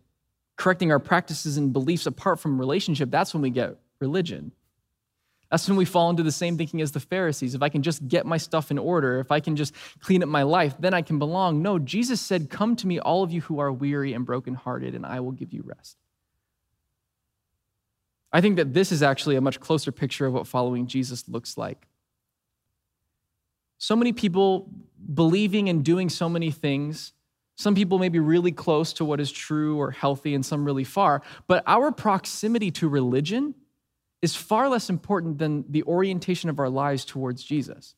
correcting 0.57 0.91
our 0.91 0.99
practices 0.99 1.57
and 1.57 1.73
beliefs 1.73 2.05
apart 2.05 2.39
from 2.39 2.59
relationship, 2.59 3.09
that's 3.09 3.33
when 3.33 3.41
we 3.41 3.49
get 3.49 3.77
religion. 3.99 4.51
That's 5.53 5.67
when 5.67 5.77
we 5.77 5.85
fall 5.85 6.09
into 6.09 6.23
the 6.23 6.31
same 6.31 6.57
thinking 6.57 6.81
as 6.81 6.93
the 6.93 6.99
Pharisees. 6.99 7.53
If 7.53 7.61
I 7.61 7.69
can 7.69 7.83
just 7.83 8.07
get 8.07 8.25
my 8.25 8.37
stuff 8.37 8.71
in 8.71 8.79
order, 8.79 9.19
if 9.19 9.31
I 9.31 9.39
can 9.39 9.55
just 9.55 9.75
clean 9.99 10.23
up 10.23 10.27
my 10.27 10.41
life, 10.41 10.73
then 10.79 10.95
I 10.95 11.03
can 11.03 11.19
belong. 11.19 11.61
No, 11.61 11.77
Jesus 11.77 12.19
said, 12.19 12.49
Come 12.49 12.75
to 12.77 12.87
me, 12.87 12.99
all 12.99 13.21
of 13.21 13.31
you 13.31 13.41
who 13.41 13.59
are 13.59 13.71
weary 13.71 14.13
and 14.13 14.25
brokenhearted, 14.25 14.95
and 14.95 15.05
I 15.05 15.19
will 15.19 15.31
give 15.31 15.53
you 15.53 15.61
rest. 15.63 15.95
I 18.31 18.41
think 18.41 18.55
that 18.55 18.73
this 18.73 18.91
is 18.91 19.03
actually 19.03 19.35
a 19.35 19.41
much 19.41 19.59
closer 19.59 19.91
picture 19.91 20.25
of 20.25 20.33
what 20.33 20.47
following 20.47 20.87
Jesus 20.87 21.29
looks 21.29 21.55
like. 21.55 21.87
So 23.77 23.95
many 23.95 24.11
people 24.11 24.71
believing 25.13 25.69
and 25.69 25.85
doing 25.85 26.09
so 26.09 26.27
many 26.27 26.49
things. 26.49 27.13
Some 27.57 27.75
people 27.75 27.99
may 27.99 28.09
be 28.09 28.17
really 28.17 28.51
close 28.51 28.91
to 28.93 29.05
what 29.05 29.19
is 29.19 29.31
true 29.31 29.77
or 29.77 29.91
healthy, 29.91 30.33
and 30.33 30.43
some 30.43 30.65
really 30.65 30.83
far. 30.83 31.21
But 31.45 31.63
our 31.67 31.91
proximity 31.91 32.71
to 32.71 32.89
religion 32.89 33.53
is 34.23 34.37
far 34.37 34.69
less 34.69 34.89
important 34.89 35.37
than 35.37 35.65
the 35.67 35.83
orientation 35.83 36.49
of 36.49 36.57
our 36.57 36.69
lives 36.69 37.03
towards 37.03 37.43
Jesus. 37.43 37.93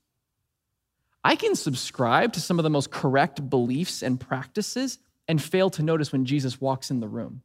I 1.23 1.35
can 1.35 1.55
subscribe 1.55 2.33
to 2.33 2.41
some 2.41 2.57
of 2.57 2.63
the 2.63 2.69
most 2.71 2.89
correct 2.89 3.47
beliefs 3.47 4.01
and 4.01 4.19
practices 4.19 4.97
and 5.27 5.41
fail 5.41 5.69
to 5.69 5.83
notice 5.83 6.11
when 6.11 6.25
Jesus 6.25 6.59
walks 6.59 6.89
in 6.89 6.99
the 6.99 7.07
room. 7.07 7.43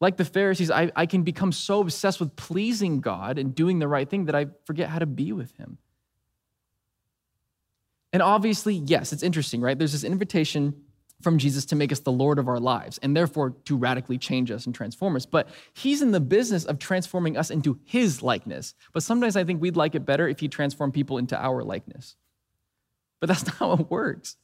Like 0.00 0.18
the 0.18 0.26
Pharisees, 0.26 0.70
I, 0.70 0.92
I 0.94 1.06
can 1.06 1.22
become 1.22 1.50
so 1.50 1.80
obsessed 1.80 2.20
with 2.20 2.36
pleasing 2.36 3.00
God 3.00 3.38
and 3.38 3.54
doing 3.54 3.78
the 3.78 3.88
right 3.88 4.08
thing 4.08 4.26
that 4.26 4.34
I 4.34 4.48
forget 4.66 4.90
how 4.90 4.98
to 4.98 5.06
be 5.06 5.32
with 5.32 5.56
Him. 5.56 5.78
And 8.12 8.20
obviously, 8.20 8.74
yes, 8.74 9.14
it's 9.14 9.22
interesting, 9.22 9.62
right? 9.62 9.78
There's 9.78 9.92
this 9.92 10.04
invitation 10.04 10.82
from 11.22 11.38
Jesus 11.38 11.64
to 11.66 11.76
make 11.76 11.92
us 11.92 12.00
the 12.00 12.12
Lord 12.12 12.38
of 12.38 12.48
our 12.48 12.60
lives 12.60 12.98
and 13.02 13.16
therefore 13.16 13.50
to 13.64 13.76
radically 13.76 14.18
change 14.18 14.50
us 14.50 14.66
and 14.66 14.74
transform 14.74 15.16
us. 15.16 15.26
But 15.26 15.48
he's 15.72 16.02
in 16.02 16.10
the 16.10 16.20
business 16.20 16.64
of 16.64 16.78
transforming 16.78 17.36
us 17.36 17.50
into 17.50 17.78
his 17.84 18.22
likeness. 18.22 18.74
But 18.92 19.02
sometimes 19.02 19.36
I 19.36 19.44
think 19.44 19.60
we'd 19.60 19.76
like 19.76 19.94
it 19.94 20.04
better 20.04 20.28
if 20.28 20.40
he 20.40 20.48
transformed 20.48 20.94
people 20.94 21.18
into 21.18 21.36
our 21.36 21.62
likeness. 21.62 22.16
But 23.20 23.28
that's 23.28 23.46
not 23.46 23.56
how 23.56 23.72
it 23.72 23.90
works. 23.90 24.36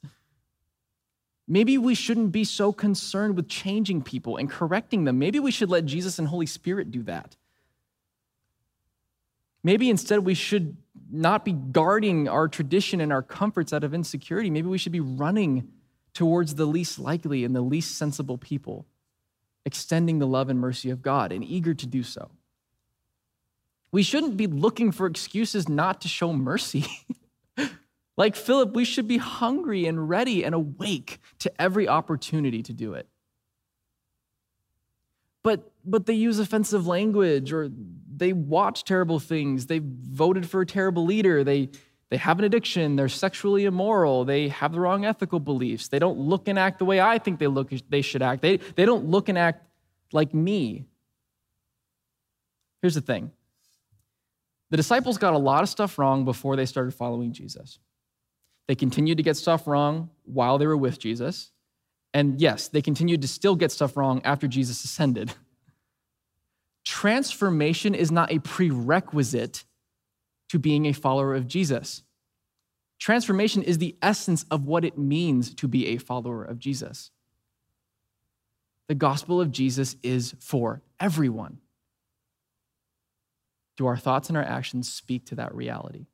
Maybe 1.47 1.79
we 1.79 1.95
shouldn't 1.95 2.31
be 2.31 2.45
so 2.45 2.73
concerned 2.73 3.35
with 3.35 3.49
changing 3.49 4.03
people 4.03 4.37
and 4.37 4.51
correcting 4.51 5.05
them. 5.05 5.19
Maybe 5.19 5.41
we 5.41 5.51
should 5.51 5.71
let 5.71 5.87
Jesus 5.87 6.19
and 6.19 6.29
Holy 6.29 6.47
Spirit 6.47 6.91
do 6.91 7.03
that. 7.05 7.37
Maybe 9.65 9.91
instead 9.91 10.21
we 10.21 10.35
should 10.35 10.77
not 11.11 11.45
be 11.45 11.53
guarding 11.53 12.29
our 12.29 12.49
tradition 12.49 13.01
and 13.01 13.13
our 13.13 13.23
comforts 13.23 13.73
out 13.73 13.83
of 13.83 13.95
insecurity. 13.95 14.51
Maybe 14.51 14.69
we 14.69 14.79
should 14.79 14.93
be 14.93 15.01
running 15.01 15.69
towards 16.15 16.55
the 16.55 16.67
least 16.67 16.99
likely 16.99 17.45
and 17.45 17.55
the 17.55 17.61
least 17.61 17.97
sensible 17.97 18.39
people, 18.39 18.87
extending 19.65 20.19
the 20.19 20.27
love 20.27 20.49
and 20.49 20.59
mercy 20.59 20.91
of 20.91 21.03
God 21.03 21.33
and 21.33 21.45
eager 21.45 21.75
to 21.75 21.87
do 21.87 22.03
so. 22.03 22.31
We 23.91 24.03
shouldn't 24.03 24.37
be 24.37 24.47
looking 24.47 24.93
for 24.93 25.07
excuses 25.07 25.69
not 25.69 26.01
to 26.03 26.09
show 26.09 26.33
mercy. 26.33 26.87
like 28.17 28.37
Philip, 28.37 28.75
we 28.75 28.85
should 28.85 29.09
be 29.09 29.17
hungry 29.17 29.87
and 29.87 30.09
ready 30.09 30.45
and 30.45 30.55
awake 30.55 31.21
to 31.39 31.61
every 31.61 31.89
opportunity 31.89 32.63
to 32.63 32.73
do 32.73 32.95
it. 32.95 33.09
But, 35.43 35.71
but 35.85 36.07
they 36.07 36.15
use 36.15 36.39
offensive 36.39 36.87
language 36.87 37.53
or 37.53 37.71
they 38.15 38.33
watch 38.33 38.85
terrible 38.85 39.21
things. 39.21 39.67
They 39.67 39.81
voted 39.83 40.49
for 40.49 40.61
a 40.61 40.67
terrible 40.67 41.07
leader. 41.07 41.45
They, 41.45 41.71
they 42.11 42.17
have 42.17 42.39
an 42.39 42.45
addiction, 42.45 42.97
they're 42.97 43.09
sexually 43.09 43.67
immoral, 43.67 44.25
they 44.25 44.49
have 44.49 44.73
the 44.73 44.81
wrong 44.81 45.05
ethical 45.05 45.41
beliefs, 45.41 45.89
they 45.89 45.99
don't 45.99 46.19
look 46.19 46.49
and 46.49 46.59
act 46.59 46.79
the 46.79 46.85
way 46.85 47.01
I 47.01 47.19
think 47.19 47.39
they 47.39 47.47
look 47.47 47.71
they 47.91 48.03
should 48.03 48.23
act. 48.23 48.41
They, 48.41 48.57
they 48.57 48.87
don't 48.87 49.07
look 49.07 49.29
and 49.29 49.37
act 49.37 49.65
like 50.13 50.33
me. 50.33 50.87
Here's 52.81 52.95
the 52.95 53.01
thing. 53.01 53.31
The 54.71 54.77
disciples 54.77 55.19
got 55.19 55.35
a 55.35 55.39
lot 55.39 55.63
of 55.63 55.69
stuff 55.69 55.99
wrong 55.99 56.25
before 56.25 56.57
they 56.57 56.67
started 56.67 56.95
following 56.95 57.33
Jesus. 57.33 57.79
They 58.67 58.75
continued 58.75 59.17
to 59.17 59.23
get 59.23 59.37
stuff 59.37 59.67
wrong 59.67 60.11
while 60.25 60.59
they 60.59 60.67
were 60.67 60.77
with 60.77 60.99
Jesus. 60.99 61.51
And 62.13 62.41
yes, 62.41 62.69
they 62.69 62.83
continued 62.83 63.23
to 63.23 63.29
still 63.29 63.57
get 63.57 63.73
stuff 63.73 63.97
wrong 63.97 64.21
after 64.25 64.47
Jesus 64.47 64.85
ascended. 64.85 65.33
Transformation 66.85 67.95
is 67.95 68.11
not 68.11 68.31
a 68.33 68.39
prerequisite 68.39 69.65
to 70.49 70.59
being 70.59 70.87
a 70.87 70.93
follower 70.93 71.35
of 71.35 71.47
Jesus. 71.47 72.03
Transformation 72.99 73.63
is 73.63 73.79
the 73.79 73.97
essence 74.03 74.45
of 74.51 74.67
what 74.67 74.85
it 74.85 74.99
means 74.99 75.55
to 75.55 75.69
be 75.69 75.89
a 75.89 75.99
follower 75.99 76.45
of 76.45 76.59
Jesus. 76.59 77.11
The 78.89 78.95
gospel 78.95 79.41
of 79.41 79.53
Jesus 79.53 79.97
is 80.03 80.35
for 80.41 80.83
everyone. 80.99 81.59
Do 83.77 83.87
our 83.87 83.97
thoughts 83.97 84.29
and 84.29 84.37
our 84.37 84.45
actions 84.45 84.93
speak 84.93 85.27
to 85.27 85.37
that 85.37 85.55
reality? 85.55 86.07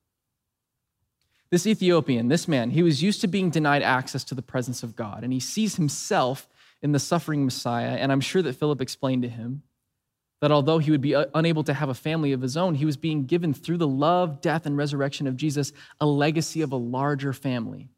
This 1.51 1.67
Ethiopian, 1.67 2.29
this 2.29 2.49
man, 2.49 2.71
he 2.71 2.83
was 2.83 3.03
used 3.03 3.21
to 3.21 3.29
being 3.29 3.49
denied 3.49 3.83
access 3.83 4.25
to 4.25 4.35
the 4.35 4.43
presence 4.43 4.83
of 4.83 4.97
God, 4.97 5.23
and 5.23 5.33
he 5.33 5.41
sees 5.41 5.77
himself 5.77 6.49
in 6.83 6.93
the 6.93 6.99
suffering 6.99 7.45
Messiah. 7.45 7.97
And 7.97 8.11
I'm 8.11 8.21
sure 8.21 8.43
that 8.43 8.57
Philip 8.57 8.81
explained 8.81 9.23
to 9.23 9.29
him 9.29 9.63
that 10.45 10.53
although 10.53 10.77
he 10.77 10.91
would 10.91 11.01
be 11.01 11.15
uh, 11.15 11.25
unable 11.33 11.65
to 11.65 11.73
have 11.73 11.89
a 11.89 11.95
family 11.95 12.33
of 12.33 12.43
his 12.43 12.55
own, 12.55 12.75
he 12.75 12.85
was 12.85 12.99
being 12.99 13.25
given 13.25 13.55
through 13.55 13.79
the 13.79 13.89
love, 13.89 14.43
death, 14.43 14.67
and 14.67 14.77
resurrection 14.77 15.27
of 15.27 15.39
Jesus 15.39 15.73
a 16.03 16.05
legacy 16.05 16.61
of 16.61 16.71
a 16.71 16.77
larger 16.77 17.33
family, 17.33 17.89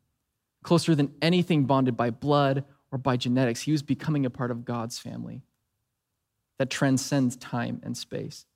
closer 0.62 0.94
than 0.94 1.12
anything 1.20 1.64
bonded 1.64 1.96
by 1.96 2.10
blood 2.10 2.62
or 2.92 2.98
by 2.98 3.16
genetics. 3.16 3.62
He 3.62 3.72
was 3.72 3.82
becoming 3.82 4.24
a 4.24 4.30
part 4.30 4.52
of 4.52 4.64
God's 4.64 4.96
family 4.96 5.42
that 6.60 6.70
transcends 6.70 7.34
time 7.34 7.80
and 7.82 7.96
space. 7.96 8.46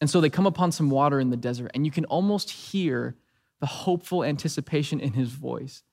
And 0.00 0.10
so 0.10 0.20
they 0.20 0.28
come 0.28 0.46
upon 0.46 0.72
some 0.72 0.90
water 0.90 1.20
in 1.20 1.30
the 1.30 1.36
desert, 1.36 1.70
and 1.74 1.86
you 1.86 1.92
can 1.92 2.06
almost 2.06 2.50
hear 2.50 3.14
the 3.60 3.66
hopeful 3.66 4.24
anticipation 4.24 4.98
in 4.98 5.12
his 5.12 5.28
voice. 5.28 5.84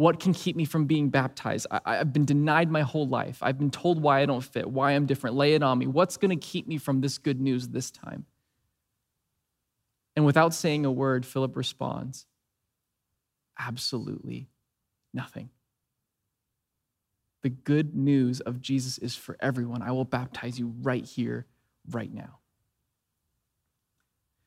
What 0.00 0.18
can 0.18 0.32
keep 0.32 0.56
me 0.56 0.64
from 0.64 0.86
being 0.86 1.10
baptized? 1.10 1.66
I, 1.70 1.96
have 1.96 2.10
been 2.10 2.24
denied 2.24 2.70
my 2.70 2.80
whole 2.80 3.06
life. 3.06 3.40
I've 3.42 3.58
been 3.58 3.70
told 3.70 4.00
why 4.00 4.22
I 4.22 4.24
don't 4.24 4.40
fit, 4.40 4.66
why 4.66 4.92
I'm 4.92 5.04
different. 5.04 5.36
Lay 5.36 5.52
it 5.52 5.62
on 5.62 5.76
me. 5.76 5.86
What's 5.86 6.16
going 6.16 6.30
to 6.30 6.42
keep 6.42 6.66
me 6.66 6.78
from 6.78 7.02
this 7.02 7.18
good 7.18 7.38
news 7.38 7.68
this 7.68 7.90
time? 7.90 8.24
And 10.16 10.24
without 10.24 10.54
saying 10.54 10.86
a 10.86 10.90
word, 10.90 11.26
Philip 11.26 11.54
responds, 11.54 12.24
Absolutely 13.58 14.48
nothing. 15.12 15.50
The 17.42 17.50
good 17.50 17.94
news 17.94 18.40
of 18.40 18.62
Jesus 18.62 18.96
is 18.96 19.14
for 19.16 19.36
everyone. 19.38 19.82
I 19.82 19.92
will 19.92 20.06
baptize 20.06 20.58
you 20.58 20.72
right 20.80 21.04
here, 21.04 21.44
right 21.90 22.10
now. 22.10 22.39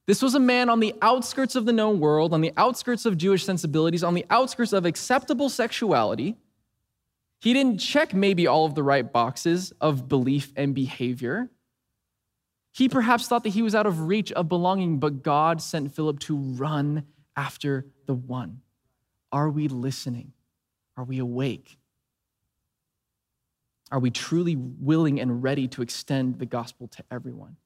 This 0.05 0.21
was 0.21 0.35
a 0.35 0.39
man 0.39 0.69
on 0.69 0.79
the 0.81 0.93
outskirts 1.01 1.55
of 1.55 1.65
the 1.65 1.71
known 1.71 1.99
world, 1.99 2.33
on 2.33 2.41
the 2.41 2.51
outskirts 2.57 3.05
of 3.05 3.17
Jewish 3.17 3.45
sensibilities, 3.45 4.03
on 4.03 4.13
the 4.13 4.25
outskirts 4.29 4.73
of 4.73 4.85
acceptable 4.85 5.49
sexuality. 5.49 6.35
He 7.39 7.53
didn't 7.53 7.77
check 7.77 8.13
maybe 8.13 8.47
all 8.47 8.65
of 8.65 8.75
the 8.75 8.83
right 8.83 9.09
boxes 9.09 9.71
of 9.79 10.07
belief 10.09 10.51
and 10.55 10.75
behavior. 10.75 11.49
He 12.71 12.89
perhaps 12.89 13.27
thought 13.27 13.43
that 13.43 13.49
he 13.49 13.61
was 13.61 13.75
out 13.75 13.85
of 13.85 14.01
reach 14.01 14.31
of 14.31 14.49
belonging, 14.49 14.99
but 14.99 15.23
God 15.23 15.61
sent 15.61 15.93
Philip 15.93 16.19
to 16.21 16.35
run 16.35 17.05
after 17.37 17.85
the 18.05 18.13
one. 18.13 18.61
Are 19.31 19.49
we 19.49 19.67
listening? 19.67 20.33
Are 20.97 21.03
we 21.03 21.19
awake? 21.19 21.77
Are 23.91 23.99
we 23.99 24.09
truly 24.09 24.55
willing 24.55 25.19
and 25.19 25.43
ready 25.43 25.67
to 25.69 25.81
extend 25.81 26.39
the 26.39 26.45
gospel 26.45 26.87
to 26.89 27.03
everyone? 27.11 27.57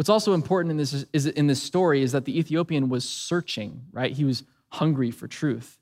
What's 0.00 0.08
also 0.08 0.32
important 0.32 0.70
in 0.70 0.78
this, 0.78 1.04
is, 1.12 1.26
in 1.26 1.46
this 1.46 1.62
story 1.62 2.00
is 2.00 2.12
that 2.12 2.24
the 2.24 2.38
Ethiopian 2.38 2.88
was 2.88 3.06
searching, 3.06 3.82
right? 3.92 4.10
He 4.10 4.24
was 4.24 4.44
hungry 4.70 5.10
for 5.10 5.28
truth. 5.28 5.78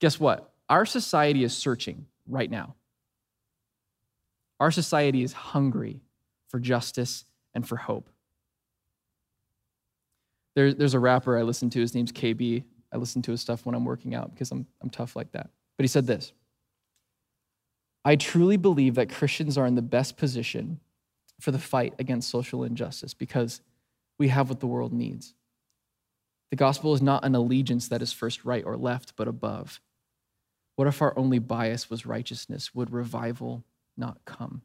Guess 0.00 0.18
what? 0.18 0.52
Our 0.68 0.84
society 0.84 1.44
is 1.44 1.56
searching 1.56 2.06
right 2.26 2.50
now. 2.50 2.74
Our 4.58 4.72
society 4.72 5.22
is 5.22 5.32
hungry 5.32 6.00
for 6.48 6.58
justice 6.58 7.26
and 7.54 7.64
for 7.64 7.76
hope. 7.76 8.10
There, 10.56 10.74
there's 10.74 10.94
a 10.94 10.98
rapper 10.98 11.38
I 11.38 11.42
listen 11.42 11.70
to, 11.70 11.80
his 11.80 11.94
name's 11.94 12.10
KB. 12.10 12.64
I 12.92 12.96
listen 12.96 13.22
to 13.22 13.30
his 13.30 13.40
stuff 13.40 13.64
when 13.64 13.76
I'm 13.76 13.84
working 13.84 14.16
out 14.16 14.34
because 14.34 14.50
I'm, 14.50 14.66
I'm 14.82 14.90
tough 14.90 15.14
like 15.14 15.30
that. 15.30 15.48
But 15.76 15.84
he 15.84 15.88
said 15.88 16.08
this 16.08 16.32
I 18.04 18.16
truly 18.16 18.56
believe 18.56 18.96
that 18.96 19.10
Christians 19.10 19.56
are 19.56 19.66
in 19.68 19.76
the 19.76 19.80
best 19.80 20.16
position 20.16 20.80
for 21.40 21.50
the 21.50 21.58
fight 21.58 21.94
against 21.98 22.30
social 22.30 22.62
injustice 22.64 23.14
because 23.14 23.60
we 24.18 24.28
have 24.28 24.48
what 24.48 24.60
the 24.60 24.66
world 24.66 24.92
needs. 24.92 25.34
The 26.50 26.56
gospel 26.56 26.94
is 26.94 27.02
not 27.02 27.24
an 27.24 27.34
allegiance 27.34 27.88
that 27.88 28.02
is 28.02 28.12
first 28.12 28.44
right 28.44 28.64
or 28.64 28.76
left, 28.76 29.14
but 29.16 29.28
above. 29.28 29.80
What 30.76 30.88
if 30.88 31.00
our 31.02 31.16
only 31.18 31.38
bias 31.38 31.88
was 31.88 32.06
righteousness? 32.06 32.74
Would 32.74 32.92
revival 32.92 33.64
not 33.96 34.18
come? 34.24 34.62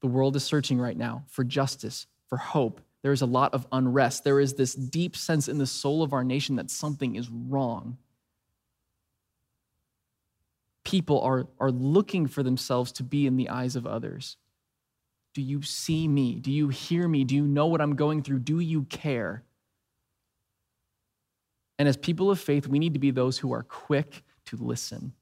The 0.00 0.06
world 0.08 0.36
is 0.36 0.44
searching 0.44 0.78
right 0.78 0.96
now 0.96 1.24
for 1.28 1.44
justice, 1.44 2.06
for 2.28 2.36
hope. 2.36 2.80
There 3.02 3.12
is 3.12 3.22
a 3.22 3.26
lot 3.26 3.54
of 3.54 3.66
unrest. 3.72 4.24
There 4.24 4.40
is 4.40 4.54
this 4.54 4.74
deep 4.74 5.16
sense 5.16 5.48
in 5.48 5.58
the 5.58 5.66
soul 5.66 6.02
of 6.02 6.12
our 6.12 6.24
nation 6.24 6.56
that 6.56 6.70
something 6.70 7.16
is 7.16 7.28
wrong 7.30 7.98
people 10.84 11.20
are, 11.22 11.46
are 11.58 11.70
looking 11.70 12.26
for 12.26 12.42
themselves 12.42 12.92
to 12.92 13.02
be 13.02 13.26
in 13.26 13.36
the 13.36 13.48
eyes 13.48 13.74
of 13.74 13.86
others. 13.86 14.36
Do 15.34 15.42
you 15.42 15.62
see 15.62 16.06
me? 16.06 16.36
Do 16.36 16.52
you 16.52 16.68
hear 16.68 17.08
me? 17.08 17.24
Do 17.24 17.34
you 17.34 17.46
know 17.46 17.66
what 17.66 17.80
I'm 17.80 17.96
going 17.96 18.22
through? 18.22 18.40
Do 18.40 18.60
you 18.60 18.84
care? 18.84 19.42
And 21.78 21.88
as 21.88 21.96
people 21.96 22.30
of 22.30 22.38
faith, 22.38 22.68
we 22.68 22.78
need 22.78 22.94
to 22.94 23.00
be 23.00 23.10
those 23.10 23.38
who 23.38 23.52
are 23.52 23.64
quick 23.64 24.22
to 24.46 24.56
listen, 24.56 25.12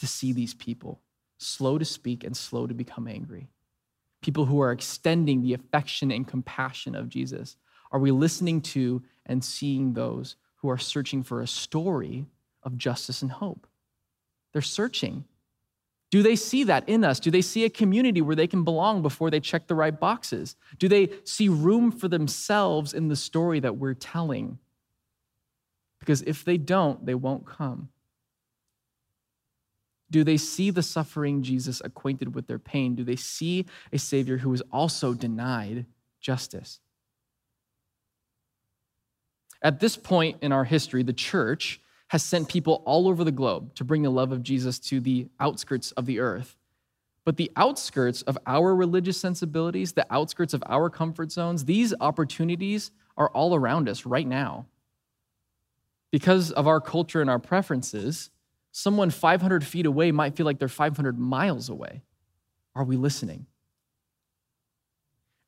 to 0.00 0.06
see 0.06 0.32
these 0.32 0.54
people, 0.54 1.00
slow 1.38 1.78
to 1.78 1.84
speak 1.84 2.24
and 2.24 2.36
slow 2.36 2.66
to 2.66 2.74
become 2.74 3.06
angry. 3.06 3.48
People 4.22 4.46
who 4.46 4.60
are 4.60 4.72
extending 4.72 5.42
the 5.42 5.54
affection 5.54 6.10
and 6.10 6.26
compassion 6.26 6.94
of 6.94 7.08
Jesus. 7.08 7.56
Are 7.92 8.00
we 8.00 8.10
listening 8.10 8.60
to 8.62 9.02
and 9.26 9.44
seeing 9.44 9.92
those 9.92 10.36
who 10.56 10.70
are 10.70 10.78
searching 10.78 11.22
for 11.22 11.40
a 11.40 11.46
story 11.46 12.24
of 12.62 12.76
justice 12.78 13.22
and 13.22 13.30
hope? 13.30 13.66
They're 14.52 14.62
searching. 14.62 15.24
Do 16.10 16.22
they 16.22 16.36
see 16.36 16.64
that 16.64 16.86
in 16.88 17.04
us? 17.04 17.18
Do 17.18 17.30
they 17.30 17.40
see 17.40 17.64
a 17.64 17.70
community 17.70 18.20
where 18.20 18.36
they 18.36 18.46
can 18.46 18.64
belong 18.64 19.00
before 19.00 19.30
they 19.30 19.40
check 19.40 19.66
the 19.66 19.74
right 19.74 19.98
boxes? 19.98 20.56
Do 20.78 20.86
they 20.86 21.08
see 21.24 21.48
room 21.48 21.90
for 21.90 22.06
themselves 22.06 22.92
in 22.92 23.08
the 23.08 23.16
story 23.16 23.60
that 23.60 23.78
we're 23.78 23.94
telling? 23.94 24.58
Because 26.00 26.20
if 26.22 26.44
they 26.44 26.58
don't, 26.58 27.06
they 27.06 27.14
won't 27.14 27.46
come. 27.46 27.88
Do 30.10 30.22
they 30.22 30.36
see 30.36 30.70
the 30.70 30.82
suffering 30.82 31.42
Jesus 31.42 31.80
acquainted 31.82 32.34
with 32.34 32.46
their 32.46 32.58
pain? 32.58 32.94
Do 32.94 33.04
they 33.04 33.16
see 33.16 33.64
a 33.90 33.98
Savior 33.98 34.36
who 34.36 34.52
is 34.52 34.62
also 34.70 35.14
denied 35.14 35.86
justice? 36.20 36.80
At 39.62 39.80
this 39.80 39.96
point 39.96 40.38
in 40.42 40.52
our 40.52 40.64
history, 40.64 41.02
the 41.02 41.14
church 41.14 41.80
has 42.12 42.22
sent 42.22 42.46
people 42.46 42.82
all 42.84 43.08
over 43.08 43.24
the 43.24 43.32
globe 43.32 43.74
to 43.74 43.84
bring 43.84 44.02
the 44.02 44.10
love 44.10 44.32
of 44.32 44.42
Jesus 44.42 44.78
to 44.78 45.00
the 45.00 45.26
outskirts 45.40 45.92
of 45.92 46.04
the 46.04 46.20
earth. 46.20 46.58
But 47.24 47.38
the 47.38 47.50
outskirts 47.56 48.20
of 48.20 48.36
our 48.46 48.76
religious 48.76 49.18
sensibilities, 49.18 49.92
the 49.94 50.04
outskirts 50.10 50.52
of 50.52 50.62
our 50.66 50.90
comfort 50.90 51.32
zones, 51.32 51.64
these 51.64 51.94
opportunities 52.02 52.90
are 53.16 53.30
all 53.30 53.54
around 53.54 53.88
us 53.88 54.04
right 54.04 54.26
now. 54.26 54.66
Because 56.10 56.52
of 56.52 56.66
our 56.66 56.82
culture 56.82 57.22
and 57.22 57.30
our 57.30 57.38
preferences, 57.38 58.28
someone 58.72 59.08
500 59.08 59.64
feet 59.64 59.86
away 59.86 60.12
might 60.12 60.36
feel 60.36 60.44
like 60.44 60.58
they're 60.58 60.68
500 60.68 61.18
miles 61.18 61.70
away. 61.70 62.02
Are 62.74 62.84
we 62.84 62.96
listening? 62.96 63.46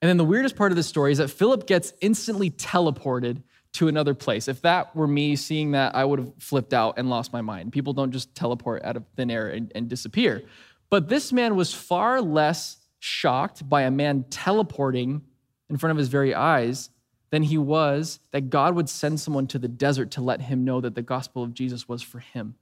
And 0.00 0.08
then 0.08 0.16
the 0.16 0.24
weirdest 0.24 0.56
part 0.56 0.72
of 0.72 0.76
the 0.76 0.82
story 0.82 1.12
is 1.12 1.18
that 1.18 1.28
Philip 1.28 1.66
gets 1.66 1.92
instantly 2.00 2.50
teleported 2.50 3.42
to 3.74 3.88
another 3.88 4.14
place. 4.14 4.48
If 4.48 4.62
that 4.62 4.94
were 4.96 5.06
me 5.06 5.36
seeing 5.36 5.72
that, 5.72 5.94
I 5.94 6.04
would 6.04 6.18
have 6.18 6.32
flipped 6.38 6.72
out 6.72 6.94
and 6.96 7.10
lost 7.10 7.32
my 7.32 7.40
mind. 7.40 7.72
People 7.72 7.92
don't 7.92 8.12
just 8.12 8.34
teleport 8.34 8.84
out 8.84 8.96
of 8.96 9.04
thin 9.16 9.30
air 9.30 9.48
and, 9.48 9.70
and 9.74 9.88
disappear. 9.88 10.42
But 10.90 11.08
this 11.08 11.32
man 11.32 11.56
was 11.56 11.74
far 11.74 12.20
less 12.20 12.78
shocked 13.00 13.68
by 13.68 13.82
a 13.82 13.90
man 13.90 14.24
teleporting 14.30 15.22
in 15.68 15.76
front 15.76 15.90
of 15.90 15.98
his 15.98 16.08
very 16.08 16.34
eyes 16.34 16.90
than 17.30 17.42
he 17.42 17.58
was 17.58 18.20
that 18.30 18.48
God 18.48 18.76
would 18.76 18.88
send 18.88 19.18
someone 19.18 19.48
to 19.48 19.58
the 19.58 19.66
desert 19.66 20.12
to 20.12 20.20
let 20.20 20.40
him 20.40 20.64
know 20.64 20.80
that 20.80 20.94
the 20.94 21.02
gospel 21.02 21.42
of 21.42 21.52
Jesus 21.52 21.88
was 21.88 22.00
for 22.00 22.20
him. 22.20 22.54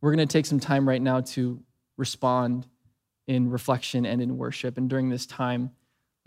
We're 0.00 0.14
going 0.14 0.26
to 0.26 0.32
take 0.32 0.46
some 0.46 0.58
time 0.58 0.88
right 0.88 1.00
now 1.00 1.20
to 1.20 1.62
respond 1.96 2.66
in 3.28 3.50
reflection 3.50 4.04
and 4.04 4.20
in 4.20 4.36
worship. 4.36 4.78
And 4.78 4.90
during 4.90 5.10
this 5.10 5.26
time, 5.26 5.70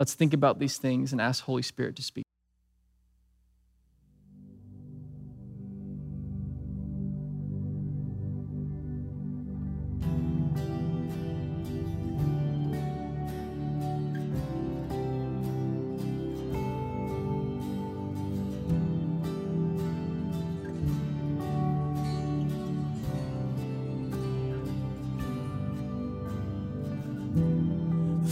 Let's 0.00 0.14
think 0.14 0.34
about 0.34 0.58
these 0.58 0.76
things 0.78 1.12
and 1.12 1.20
ask 1.20 1.44
Holy 1.44 1.62
Spirit 1.62 1.96
to 1.96 2.02
speak. 2.02 2.23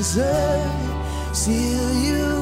deserve. 0.00 1.36
Still, 1.36 1.92
you 2.04 2.39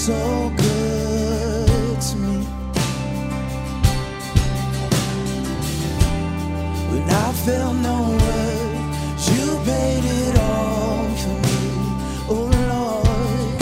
so, 0.00 0.50
good 0.56 2.00
to 2.00 2.16
me. 2.16 2.38
When 6.90 7.10
I 7.10 7.32
felt 7.44 7.76
no 7.76 7.98
word, 8.22 8.80
you 9.30 9.44
paid 9.66 10.04
it 10.22 10.38
all 10.38 11.04
for 11.22 11.36
me. 11.44 11.60
Oh 12.32 12.48
Lord, 12.72 13.60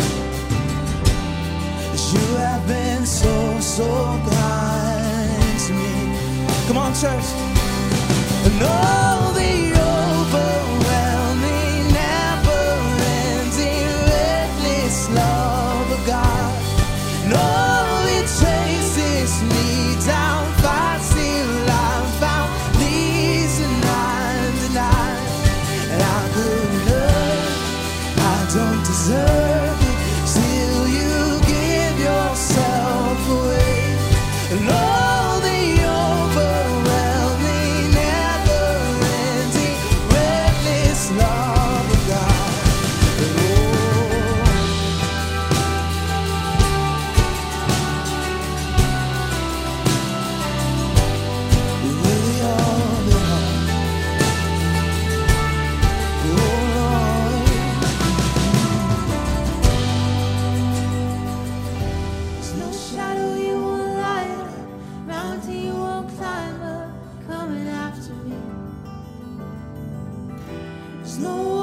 you 2.12 2.27
have 2.37 2.64
been 2.68 3.05
so, 3.05 3.59
so 3.59 3.88
kind 4.31 5.59
to 5.66 5.72
me. 5.72 5.92
Come 6.68 6.79
on, 6.79 6.94
church. 6.94 7.47
no 71.18 71.58